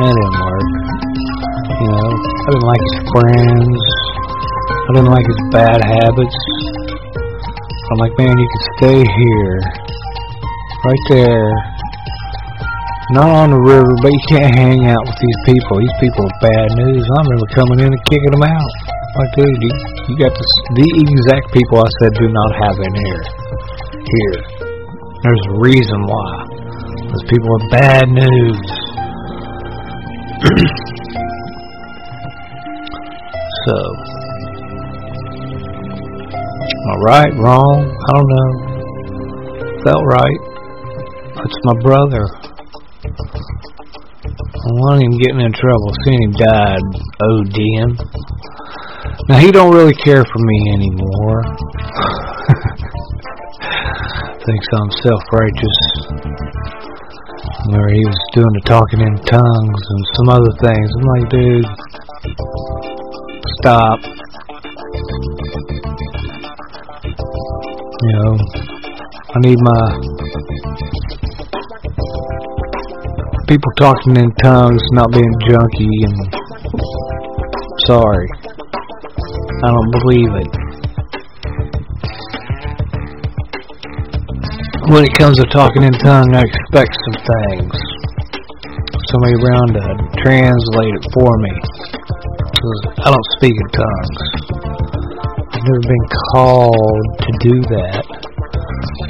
That 0.00 0.08
didn't 0.16 0.40
work. 0.40 0.68
You 1.68 1.84
know, 1.84 2.16
I 2.16 2.48
didn't 2.48 2.64
like 2.64 2.80
his 2.80 2.96
friends. 3.12 3.80
I 4.72 4.90
didn't 4.94 5.12
like 5.12 5.26
his 5.28 5.40
bad 5.52 5.84
habits. 5.84 6.49
I'm 7.90 7.98
like, 7.98 8.14
man, 8.22 8.38
you 8.38 8.46
can 8.46 8.62
stay 8.78 9.02
here. 9.02 9.58
Right 10.86 11.04
there. 11.10 11.50
Not 13.18 13.34
on 13.34 13.50
the 13.50 13.58
river, 13.58 13.90
but 13.98 14.14
you 14.14 14.22
can't 14.30 14.54
hang 14.54 14.86
out 14.86 15.02
with 15.02 15.18
these 15.18 15.40
people. 15.50 15.82
These 15.82 15.98
people 15.98 16.22
are 16.22 16.38
bad 16.38 16.70
news. 16.78 17.02
I 17.02 17.18
remember 17.26 17.50
coming 17.50 17.82
in 17.82 17.90
and 17.90 17.98
kicking 18.06 18.30
them 18.30 18.46
out. 18.46 18.70
Like, 19.18 19.34
dude, 19.34 19.42
you, 19.42 19.74
you 20.06 20.14
got 20.22 20.30
the, 20.30 20.46
the 20.78 20.86
exact 21.02 21.50
people 21.50 21.82
I 21.82 21.90
said 21.98 22.14
do 22.14 22.30
not 22.30 22.50
have 22.62 22.78
in 22.78 22.94
here. 22.94 23.26
Here. 24.06 24.38
There's 25.26 25.44
a 25.50 25.58
reason 25.58 26.06
why. 26.06 26.46
Those 27.10 27.26
people 27.26 27.50
are 27.58 27.66
bad 27.74 28.06
news. 28.06 28.70
so, 33.66 34.09
right, 37.04 37.32
wrong? 37.36 37.84
I 37.84 38.10
don't 38.16 38.28
know. 38.28 38.50
Felt 39.84 40.04
right. 40.04 40.40
That's 41.36 41.58
my 41.64 41.74
brother. 41.82 42.24
I 44.60 44.68
want 44.76 45.02
him 45.02 45.16
getting 45.18 45.40
in 45.40 45.52
trouble. 45.52 45.92
Seeing 46.04 46.22
him 46.22 46.32
died 46.32 46.84
ODing. 47.22 47.96
Now 49.28 49.38
he 49.38 49.50
don't 49.50 49.74
really 49.74 49.94
care 49.94 50.24
for 50.24 50.38
me 50.38 50.72
anymore. 50.74 51.42
Thinks 54.44 54.66
I'm 54.72 54.90
self-righteous. 55.04 55.78
Where 57.72 57.88
he 57.92 58.02
was 58.04 58.20
doing 58.32 58.52
the 58.52 58.62
talking 58.64 59.00
in 59.00 59.16
tongues 59.28 59.82
and 59.90 60.04
some 60.16 60.28
other 60.28 60.52
things. 60.60 60.88
I'm 60.96 61.04
like, 61.14 61.28
dude, 61.30 61.66
stop. 63.60 64.00
You 68.02 68.12
know, 68.16 68.32
I 68.32 69.38
need 69.40 69.58
my 69.60 69.84
people 73.46 73.70
talking 73.76 74.16
in 74.16 74.32
tongues 74.42 74.80
not 74.92 75.12
being 75.12 75.34
junky 75.44 75.92
and 76.08 76.16
sorry. 77.84 78.26
I 79.62 79.68
don't 79.68 79.90
believe 80.00 80.32
it. 80.32 80.50
When 84.88 85.04
it 85.04 85.12
comes 85.18 85.36
to 85.36 85.44
talking 85.52 85.82
in 85.82 85.92
tongues, 85.92 86.34
I 86.34 86.40
expect 86.40 86.96
some 87.04 87.20
things. 87.20 87.76
Somebody 89.12 89.34
around 89.44 89.74
to 89.76 89.84
translate 90.22 90.94
it 90.94 91.04
for 91.12 91.36
me. 91.36 91.52
'Cause 92.48 92.80
I 93.04 93.10
don't 93.10 93.28
speak 93.36 93.52
in 93.52 93.68
tongues. 93.68 94.49
I've 95.60 95.68
never 95.68 95.92
been 95.92 96.08
called 96.32 97.04
to 97.20 97.30
do 97.44 97.56
that. 97.68 98.00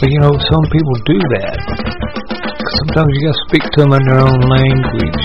But 0.02 0.10
you 0.10 0.18
know, 0.18 0.34
some 0.34 0.66
people 0.66 0.94
do 1.06 1.18
that. 1.38 1.62
Sometimes 2.74 3.06
you 3.06 3.22
gotta 3.22 3.42
speak 3.46 3.62
to 3.70 3.86
them 3.86 3.94
in 3.94 4.02
their 4.02 4.18
own 4.18 4.40
language. 4.50 5.22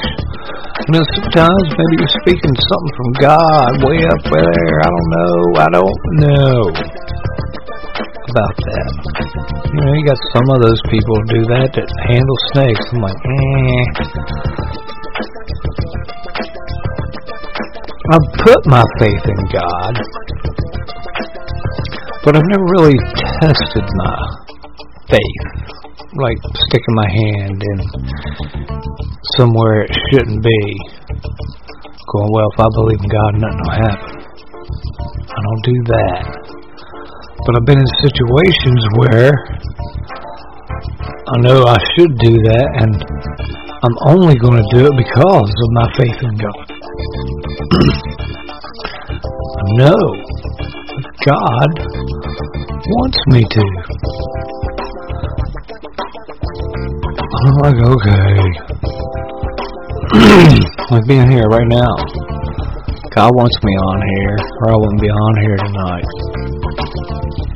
You 0.86 0.92
know, 0.94 1.02
sometimes 1.18 1.66
maybe 1.74 1.94
you're 1.98 2.18
speaking 2.22 2.54
something 2.54 2.94
from 2.94 3.10
God 3.26 3.70
way 3.90 4.06
up 4.06 4.22
there. 4.22 4.74
I 4.86 4.90
don't 4.94 5.10
know. 5.18 5.42
I 5.66 5.70
don't 5.74 5.98
know 6.30 6.62
about 8.30 8.56
that. 8.62 8.90
You 9.74 9.82
know, 9.82 9.94
you 9.98 10.06
got 10.06 10.22
some 10.30 10.46
of 10.54 10.62
those 10.62 10.82
people 10.94 11.18
do 11.26 11.42
that 11.58 11.74
that 11.74 11.90
handle 12.06 12.38
snakes. 12.54 12.86
I'm 12.94 13.02
like, 13.02 13.18
eh. 13.18 13.82
I've 18.14 18.30
put 18.46 18.62
my 18.70 18.86
faith 19.02 19.26
in 19.26 19.42
God, 19.50 19.98
but 22.26 22.36
I've 22.36 22.50
never 22.50 22.66
really 22.82 22.98
tested 23.40 23.86
my 23.86 24.18
faith. 25.14 25.46
Like 26.18 26.42
sticking 26.66 26.96
my 26.98 27.06
hand 27.06 27.62
in 27.62 27.78
somewhere 29.38 29.86
it 29.86 29.94
shouldn't 30.10 30.42
be. 30.42 30.62
Going, 32.10 32.32
well, 32.34 32.50
if 32.50 32.60
I 32.60 32.68
believe 32.74 32.98
in 32.98 33.10
God, 33.14 33.32
nothing 33.38 33.62
will 33.62 33.78
happen. 33.78 34.10
I 35.22 35.40
don't 35.46 35.64
do 35.70 35.78
that. 35.94 36.22
But 37.46 37.58
I've 37.58 37.66
been 37.66 37.78
in 37.78 37.92
situations 38.02 38.82
where 38.98 39.34
I 41.30 41.38
know 41.46 41.62
I 41.66 41.78
should 41.94 42.18
do 42.18 42.34
that, 42.34 42.68
and 42.82 43.06
I'm 43.86 43.98
only 44.18 44.36
going 44.36 44.58
to 44.58 44.68
do 44.74 44.86
it 44.88 44.96
because 44.98 45.54
of 45.62 45.70
my 45.78 45.88
faith 45.94 46.20
in 46.26 46.34
God. 46.42 46.66
Know 49.78 49.98
God 51.26 51.70
wants 52.86 53.18
me 53.34 53.42
to. 53.50 53.64
I'm 57.42 57.58
like, 57.66 57.82
okay. 57.82 58.38
like 60.94 61.02
being 61.08 61.26
here 61.32 61.50
right 61.50 61.66
now. 61.66 61.90
God 63.10 63.34
wants 63.34 63.58
me 63.64 63.74
on 63.74 63.98
here, 64.06 64.38
or 64.62 64.70
I 64.70 64.78
wouldn't 64.78 65.02
be 65.02 65.10
on 65.10 65.34
here 65.42 65.58
tonight. 65.66 66.06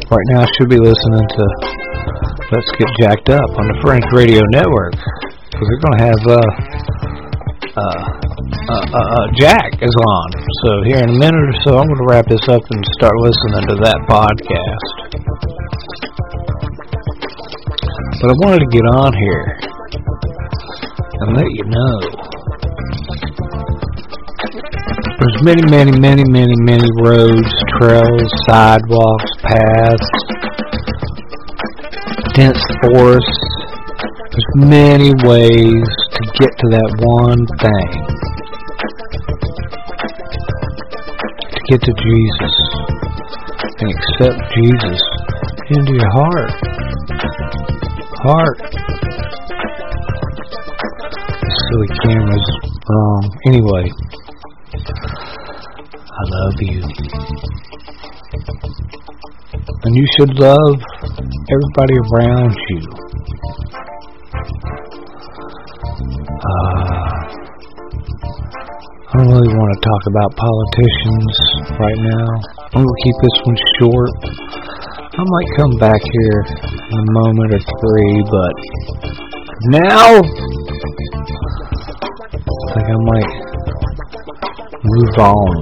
Right 0.09 0.27
now, 0.33 0.41
I 0.41 0.47
should 0.57 0.69
be 0.69 0.81
listening 0.81 1.29
to 1.29 1.43
Let's 2.49 2.71
Get 2.73 2.89
Jacked 2.97 3.29
Up 3.29 3.49
on 3.53 3.67
the 3.69 3.77
Fringe 3.85 4.09
Radio 4.13 4.41
Network. 4.49 4.97
Because 4.97 5.67
they're 5.69 5.83
going 5.85 5.93
to 5.93 6.05
have, 6.09 6.21
uh, 6.25 6.41
uh, 7.77 8.28
uh, 8.49 8.73
uh, 8.73 8.97
uh, 8.97 9.27
Jack 9.37 9.77
is 9.81 9.93
on. 9.93 10.27
So 10.65 10.69
here 10.85 10.97
in 11.03 11.09
a 11.09 11.17
minute 11.17 11.37
or 11.37 11.57
so, 11.65 11.77
I'm 11.77 11.87
going 11.87 12.01
to 12.01 12.07
wrap 12.09 12.25
this 12.27 12.41
up 12.49 12.61
and 12.69 12.81
start 12.97 13.13
listening 13.21 13.65
to 13.69 13.75
that 13.85 13.99
podcast. 14.09 14.89
But 18.21 18.29
I 18.29 18.35
wanted 18.41 18.59
to 18.59 18.69
get 18.73 18.85
on 18.89 19.13
here 19.13 19.45
and 21.21 21.37
let 21.37 21.45
you 21.45 21.65
know. 21.69 22.29
There's 25.19 25.43
many, 25.43 25.63
many, 25.69 25.91
many, 25.99 26.23
many, 26.25 26.55
many 26.63 26.89
roads, 27.01 27.51
trails, 27.77 28.31
sidewalks, 28.47 29.31
paths, 29.43 30.09
dense 32.33 32.63
forests. 32.81 33.45
There's 34.31 34.51
many 34.55 35.11
ways 35.27 35.87
to 36.15 36.21
get 36.39 36.51
to 36.57 36.67
that 36.71 36.89
one 37.03 37.45
thing. 37.59 38.38
Get 41.69 41.81
to 41.81 41.93
Jesus 41.93 42.55
and 43.77 43.93
accept 43.93 44.41
Jesus 44.57 44.99
into 45.69 45.93
your 45.93 46.09
heart. 46.09 46.51
Heart. 48.25 48.57
Silly 51.69 51.89
camera's 52.01 52.49
wrong. 52.89 53.23
Anyway, 53.45 53.85
I 56.09 56.23
love 56.25 56.55
you. 56.57 56.81
And 59.83 59.95
you 59.95 60.05
should 60.17 60.39
love 60.39 60.81
everybody 61.53 61.93
around 62.09 62.57
you. 62.69 62.81
Uh, 66.41 67.09
I 69.09 69.17
don't 69.17 69.27
really 69.27 69.53
want 69.53 69.73
to 69.73 69.79
talk 69.81 70.03
about 70.07 70.29
politicians 70.37 71.58
right 71.79 71.97
now. 71.97 72.27
I'm 72.75 72.83
going 72.83 72.85
to 72.85 73.01
keep 73.03 73.15
this 73.23 73.39
one 73.47 73.55
short. 73.79 74.11
I 75.15 75.23
might 75.23 75.47
come 75.57 75.71
back 75.79 76.01
here 76.03 76.43
in 76.91 76.99
a 76.99 77.07
moment 77.23 77.55
or 77.55 77.63
three, 77.79 78.19
but 78.27 78.51
now 79.71 80.19
I 82.19 82.67
think 82.75 82.83
I 82.83 82.99
might 83.09 83.31
move 84.83 85.15
on. 85.23 85.55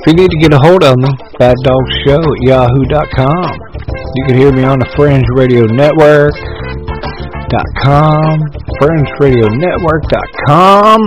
If 0.00 0.06
you 0.06 0.14
need 0.14 0.30
to 0.30 0.38
get 0.40 0.54
a 0.54 0.58
hold 0.58 0.82
of 0.82 0.96
me, 0.96 1.10
Bad 1.38 1.56
Dog 1.62 1.82
Show 2.06 2.16
at 2.16 2.40
yahoo.com. 2.40 3.60
You 4.16 4.24
can 4.26 4.38
hear 4.38 4.52
me 4.52 4.64
on 4.64 4.78
the 4.78 4.86
Fringe 4.96 5.28
Radio 5.36 5.66
Network. 5.66 6.32
Com, 7.82 8.38
FringeRadioNetwork.com, 8.78 10.98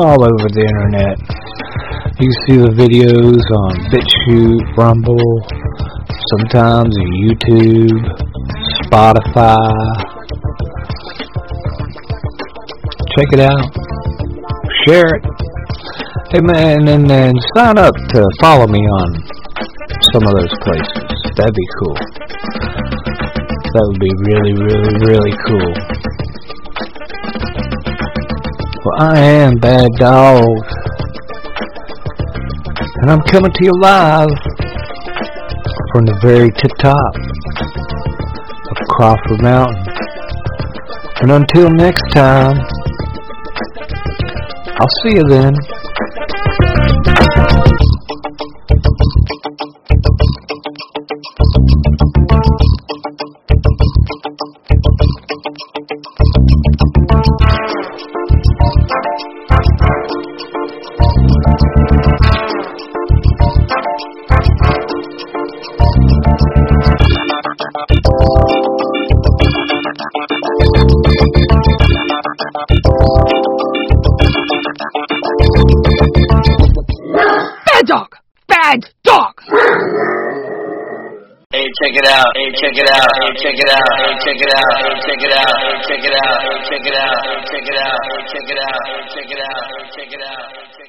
all 0.00 0.22
over 0.22 0.48
the 0.48 0.64
internet. 0.64 1.16
You 2.20 2.30
see 2.44 2.56
the 2.56 2.72
videos 2.72 3.44
on 3.44 3.72
BitChute, 3.92 4.76
Rumble, 4.76 5.32
sometimes 6.32 6.96
on 6.96 7.08
YouTube, 7.24 8.00
Spotify. 8.84 9.56
Check 13.16 13.28
it 13.32 13.40
out. 13.40 13.68
Share 14.86 15.08
it. 15.16 15.24
Hey 16.30 16.40
man, 16.40 16.88
and 16.88 17.08
then 17.08 17.34
sign 17.54 17.78
up 17.78 17.94
to 17.94 18.26
follow 18.40 18.66
me 18.66 18.80
on 18.80 19.08
some 20.12 20.24
of 20.26 20.32
those 20.34 20.54
places. 20.64 21.16
That'd 21.36 21.54
be 21.54 21.68
cool. 21.80 21.96
That 23.72 23.84
would 23.88 24.00
be 24.00 24.12
really, 24.24 24.54
really, 24.56 24.94
really 25.04 25.34
cool. 25.46 26.05
Well, 28.86 29.02
I 29.02 29.18
am 29.18 29.56
Bad 29.56 29.90
Dog. 29.98 30.46
And 33.02 33.10
I'm 33.10 33.20
coming 33.22 33.50
to 33.50 33.64
you 33.64 33.72
live 33.80 34.28
from 35.90 36.06
the 36.06 36.16
very 36.22 36.52
tip 36.52 36.70
top 36.78 37.16
of 38.70 38.76
Crawford 38.90 39.42
Mountain. 39.42 39.82
And 41.20 41.32
until 41.32 41.68
next 41.70 42.04
time, 42.14 42.58
I'll 44.78 44.94
see 45.02 45.16
you 45.16 45.24
then. 45.30 45.56